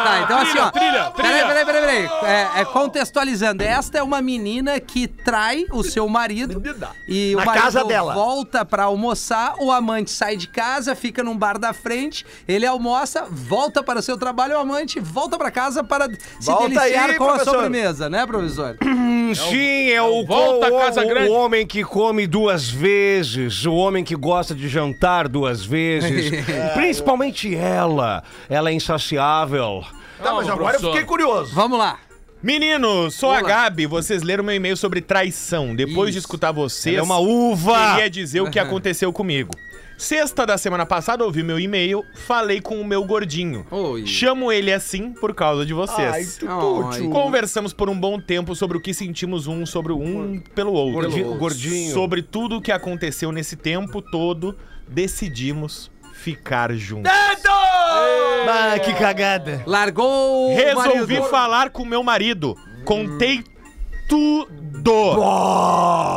[0.04, 0.70] tá, então assim, ó.
[0.70, 1.46] trilha, Peraí, trilha.
[1.46, 2.30] peraí, peraí, peraí.
[2.56, 3.62] É, é contextualizando.
[3.62, 6.62] Esta é uma menina que trai o seu marido.
[7.08, 8.14] E Na o marido casa dela.
[8.14, 13.26] volta pra almoçar, o amante sai de casa, fica num bar da frente, ele almoça,
[13.30, 17.14] volta para o seu trabalho, o amante volta pra casa para se Volta deliciar aí,
[17.16, 17.52] com a professor.
[17.54, 18.76] sobremesa, né, professor?
[19.34, 21.28] Sim, é o, Volta o- Casa o- Grande.
[21.30, 26.30] o homem que come duas vezes, o homem que gosta de jantar duas vezes.
[26.74, 28.22] Principalmente ela.
[28.48, 29.82] Ela é insaciável.
[30.22, 31.54] Tá, mas agora eu fiquei curioso.
[31.54, 31.98] Vamos lá.
[32.42, 33.48] Menino, sou a Olá.
[33.48, 33.86] Gabi.
[33.86, 35.74] Vocês leram meu e-mail sobre traição.
[35.74, 37.90] Depois de escutar vocês, Ela é uma uva.
[37.94, 39.54] queria dizer o que aconteceu comigo.
[40.00, 43.66] Sexta da semana passada, ouvi meu e-mail, falei com o meu gordinho.
[43.70, 44.06] Oi.
[44.06, 46.38] Chamo ele assim por causa de vocês.
[46.42, 47.08] Ai.
[47.08, 51.02] Conversamos por um bom tempo sobre o que sentimos um sobre um pelo outro.
[51.10, 51.92] Gordi- gordinho.
[51.92, 54.56] Sobre tudo o que aconteceu nesse tempo todo,
[54.88, 57.12] decidimos ficar juntos.
[57.12, 59.62] Ah, que cagada.
[59.66, 61.28] Largou o Resolvi marido.
[61.28, 62.56] falar com meu marido.
[62.86, 63.44] Contei
[64.10, 64.50] tudo.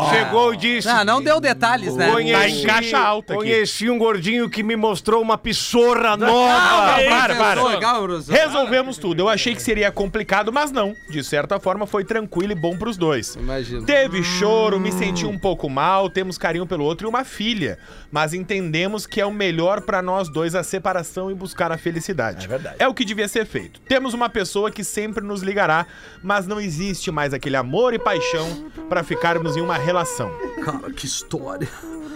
[0.09, 0.87] Chegou e disse.
[0.87, 2.11] Não, não deu detalhes, né?
[2.11, 3.43] Tá em caixa alta aqui.
[3.43, 6.97] Conheci um gordinho que me mostrou uma pissorra nova.
[6.97, 7.63] Não, para, para.
[7.63, 8.33] Legal, professor.
[8.33, 9.19] Resolvemos tudo.
[9.19, 10.95] Eu achei que seria complicado, mas não.
[11.09, 13.35] De certa forma, foi tranquilo e bom pros dois.
[13.35, 13.85] Imagino.
[13.85, 17.77] Teve choro, me senti um pouco mal, temos carinho pelo outro e uma filha.
[18.11, 22.45] Mas entendemos que é o melhor pra nós dois a separação e buscar a felicidade.
[22.45, 22.75] É verdade.
[22.79, 23.79] É o que devia ser feito.
[23.81, 25.85] Temos uma pessoa que sempre nos ligará,
[26.23, 30.31] mas não existe mais aquele amor e paixão pra ficarmos em uma relação.
[30.63, 31.67] Cara, que história.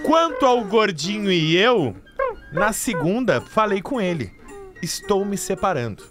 [0.03, 1.95] Quanto ao gordinho e eu,
[2.53, 4.31] na segunda falei com ele.
[4.81, 6.03] Estou me separando.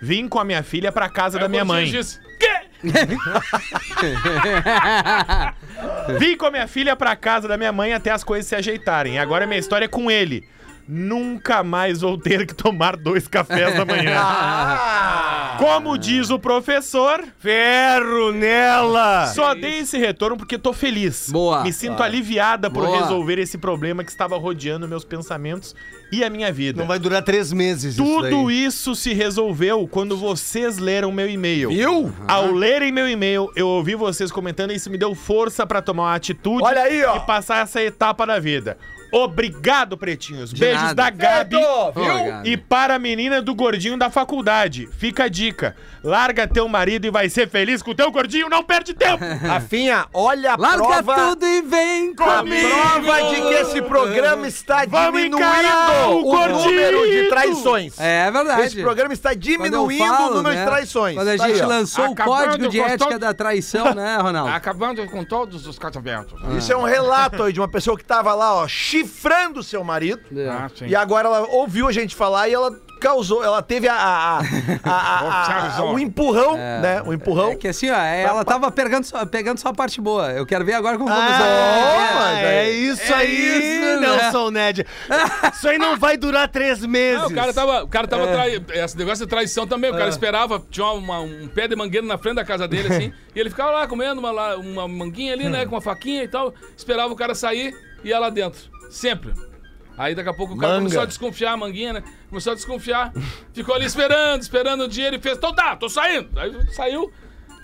[0.00, 1.84] Vim com a minha filha pra casa da minha mãe.
[1.84, 2.62] Disse, Quê?
[6.18, 9.18] Vim com a minha filha pra casa da minha mãe até as coisas se ajeitarem.
[9.18, 10.48] Agora minha história é com ele.
[10.88, 14.18] Nunca mais vou ter que tomar dois cafés da manhã.
[15.58, 19.26] Como diz o professor, Ferro nela!
[19.28, 21.28] só dei esse retorno porque tô feliz.
[21.30, 21.62] Boa.
[21.62, 23.00] Me sinto aliviada por Boa.
[23.00, 25.74] resolver esse problema que estava rodeando meus pensamentos
[26.10, 26.80] e a minha vida.
[26.80, 28.64] Não vai durar três meses isso Tudo daí.
[28.64, 31.70] isso se resolveu quando vocês leram meu e-mail.
[31.70, 32.12] Viu?
[32.26, 36.04] Ao lerem meu e-mail, eu ouvi vocês comentando e isso me deu força pra tomar
[36.04, 37.16] uma atitude Olha aí, ó.
[37.16, 38.76] e passar essa etapa da vida.
[39.12, 40.52] Obrigado, pretinhos.
[40.52, 40.94] Beijos nada.
[40.94, 41.56] da Gabi.
[41.56, 42.52] Certo, viu?
[42.52, 47.10] E para a menina do gordinho da faculdade, fica a dica: larga teu marido e
[47.10, 49.22] vai ser feliz com o teu gordinho, não perde tempo!
[49.46, 51.14] Rafinha, olha a Larga prova...
[51.30, 52.68] tudo e vem A comigo.
[52.68, 55.42] prova de que esse programa está Vamos diminuindo
[56.10, 57.98] o o, número de traições.
[58.00, 58.62] É verdade.
[58.62, 61.14] Esse programa está diminuindo falo, o número né, de traições.
[61.16, 61.66] Quando a Tá gente aí, ó.
[61.68, 64.52] lançou o Acabando código de ética todo- da traição, né, Ronaldo?
[64.52, 66.40] Acabando com todos os casamentos.
[66.56, 68.66] Isso é um relato aí de uma pessoa que tava lá, ó,
[69.02, 70.22] chifrando seu marido.
[70.50, 70.86] Ah, sim.
[70.86, 74.40] E agora ela ouviu a gente falar e ela causou, ela teve a, a-
[74.84, 77.02] a- a- o empurrão, né?
[77.04, 77.50] O empurrão.
[77.50, 80.30] É que assim, ó, ela tava pegando só, pegando só a parte boa.
[80.30, 81.46] Eu quero ver agora como Ah, começou.
[82.20, 84.06] mas é, aí- isso é aí, isso, né?
[84.06, 84.86] Nelson Ned.
[85.52, 87.20] Isso aí não vai durar três meses.
[87.22, 88.32] Não, o cara tava, o cara tava É.
[88.32, 88.64] trai...
[88.84, 89.90] Esse negócio de traição também.
[89.90, 93.12] O cara esperava, tinha uma- um pé de mangueira na frente da casa dele, assim.
[93.34, 95.50] e ele ficava lá comendo uma, uma manguinha ali, Hum.
[95.50, 95.66] né?
[95.66, 96.54] Com uma faquinha e tal.
[96.76, 97.74] Esperava o cara sair
[98.04, 98.70] e ia lá dentro.
[98.92, 99.32] Sempre.
[99.96, 100.82] Aí daqui a pouco o cara Manga.
[100.84, 102.04] começou a desconfiar, a manguinha, né?
[102.28, 103.12] Começou a desconfiar.
[103.52, 105.08] Ficou ali esperando, esperando o dia.
[105.08, 106.28] Ele fez, então tá, tô saindo.
[106.38, 107.12] Aí saiu.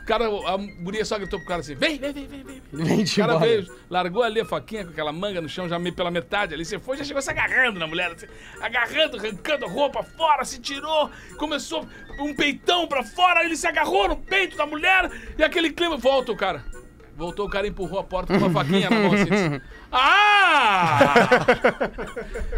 [0.03, 2.63] O cara, a guria só gritou pro cara assim: vem, vem, vem, vem, vem.
[2.73, 5.95] Vem O cara veio, largou ali a faquinha com aquela manga no chão, já meio
[5.95, 6.65] pela metade ali.
[6.65, 8.27] Você foi, já chegou se agarrando na mulher, assim,
[8.61, 11.87] agarrando, arrancando a roupa fora, se tirou, começou
[12.21, 15.99] um peitão pra fora, ele se agarrou no peito da mulher e aquele clima.
[15.99, 16.65] Volta o cara.
[17.15, 19.27] Voltou, o cara empurrou a porta com uma faquinha na mão assim.
[19.93, 20.99] ah!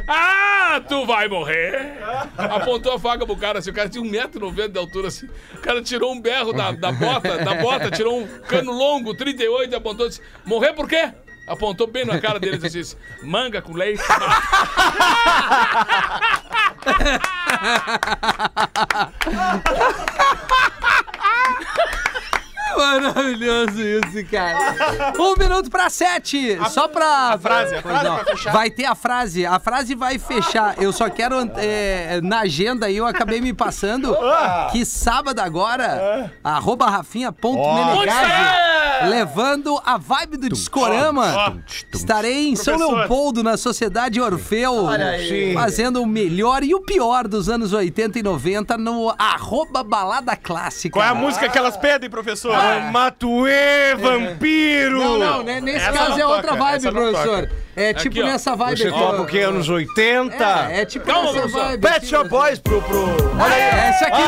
[0.72, 1.98] Ah, tu vai morrer!
[2.36, 5.28] Apontou a faca pro cara, assim, o cara tinha 1,90m de altura, assim.
[5.54, 9.72] O cara tirou um berro da, da bota, da bota, tirou um cano longo, 38,
[9.72, 11.12] e apontou e disse: Morrer por quê?
[11.46, 14.02] Apontou bem na cara dele e disse: Manga com leite.
[22.76, 24.74] Maravilhoso isso, cara.
[25.18, 26.58] Um minuto pra sete.
[26.70, 27.34] Só pra.
[27.34, 28.16] a frase, a frase não.
[28.16, 28.52] pra fechar.
[28.52, 29.46] Vai ter a frase.
[29.46, 30.80] A frase vai fechar.
[30.82, 31.36] Eu só quero.
[31.56, 34.16] é, na agenda aí, eu acabei me passando
[34.72, 38.30] que sábado agora, arroba rafinha.menegazzi,
[39.08, 41.62] levando a vibe do Discorama.
[41.92, 42.98] Estarei em São Professor.
[42.98, 44.86] Leopoldo, na Sociedade Orfeu,
[45.54, 50.94] fazendo o melhor e o pior dos anos 80 e 90 no arroba balada clássica.
[50.98, 52.54] Qual é a música que elas pedem, professor?
[52.92, 54.98] Matuê, vampiro!
[54.98, 57.50] Não, não, né, nesse Essa caso não é toca, outra vibe, essa professor.
[57.76, 58.98] É tipo Aqui, nessa vibe Você aqui.
[58.98, 59.38] toca o quê?
[59.38, 60.34] Anos 80?
[60.70, 61.80] É, é tipo Calma, nessa vibe.
[61.80, 62.28] Pet Shop?
[62.28, 62.82] Boys pro.
[62.82, 63.04] pro...
[63.40, 63.60] Olha aí.
[63.62, 64.22] É, esse aqui,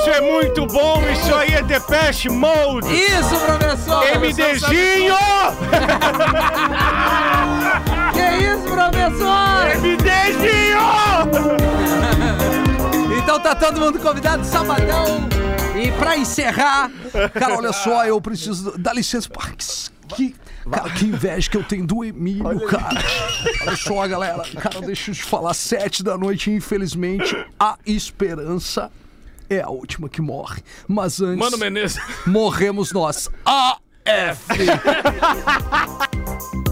[0.00, 2.93] Isso é muito bom, isso aí é Depeche Mode!
[2.94, 4.04] Isso, professor!
[4.18, 5.14] MDzinho!
[8.12, 9.66] Que isso, professor?
[9.80, 10.84] MDzinho!
[13.24, 15.26] Então tá todo mundo convidado, sabadão.
[15.74, 16.90] E pra encerrar,
[17.32, 19.28] cara, olha só, eu preciso dar licença.
[19.30, 19.50] Pá,
[20.14, 20.34] Que,
[20.70, 23.00] cara, que inveja que eu tenho do Emílio, cara.
[23.62, 24.42] Olha só, galera.
[24.60, 25.54] Cara, deixa eu te falar.
[25.54, 28.90] Sete da noite, infelizmente, a esperança
[29.54, 30.62] é a última que morre.
[30.86, 32.00] Mas antes, Mano Menezes.
[32.26, 33.28] morremos nós.
[33.44, 34.44] AF.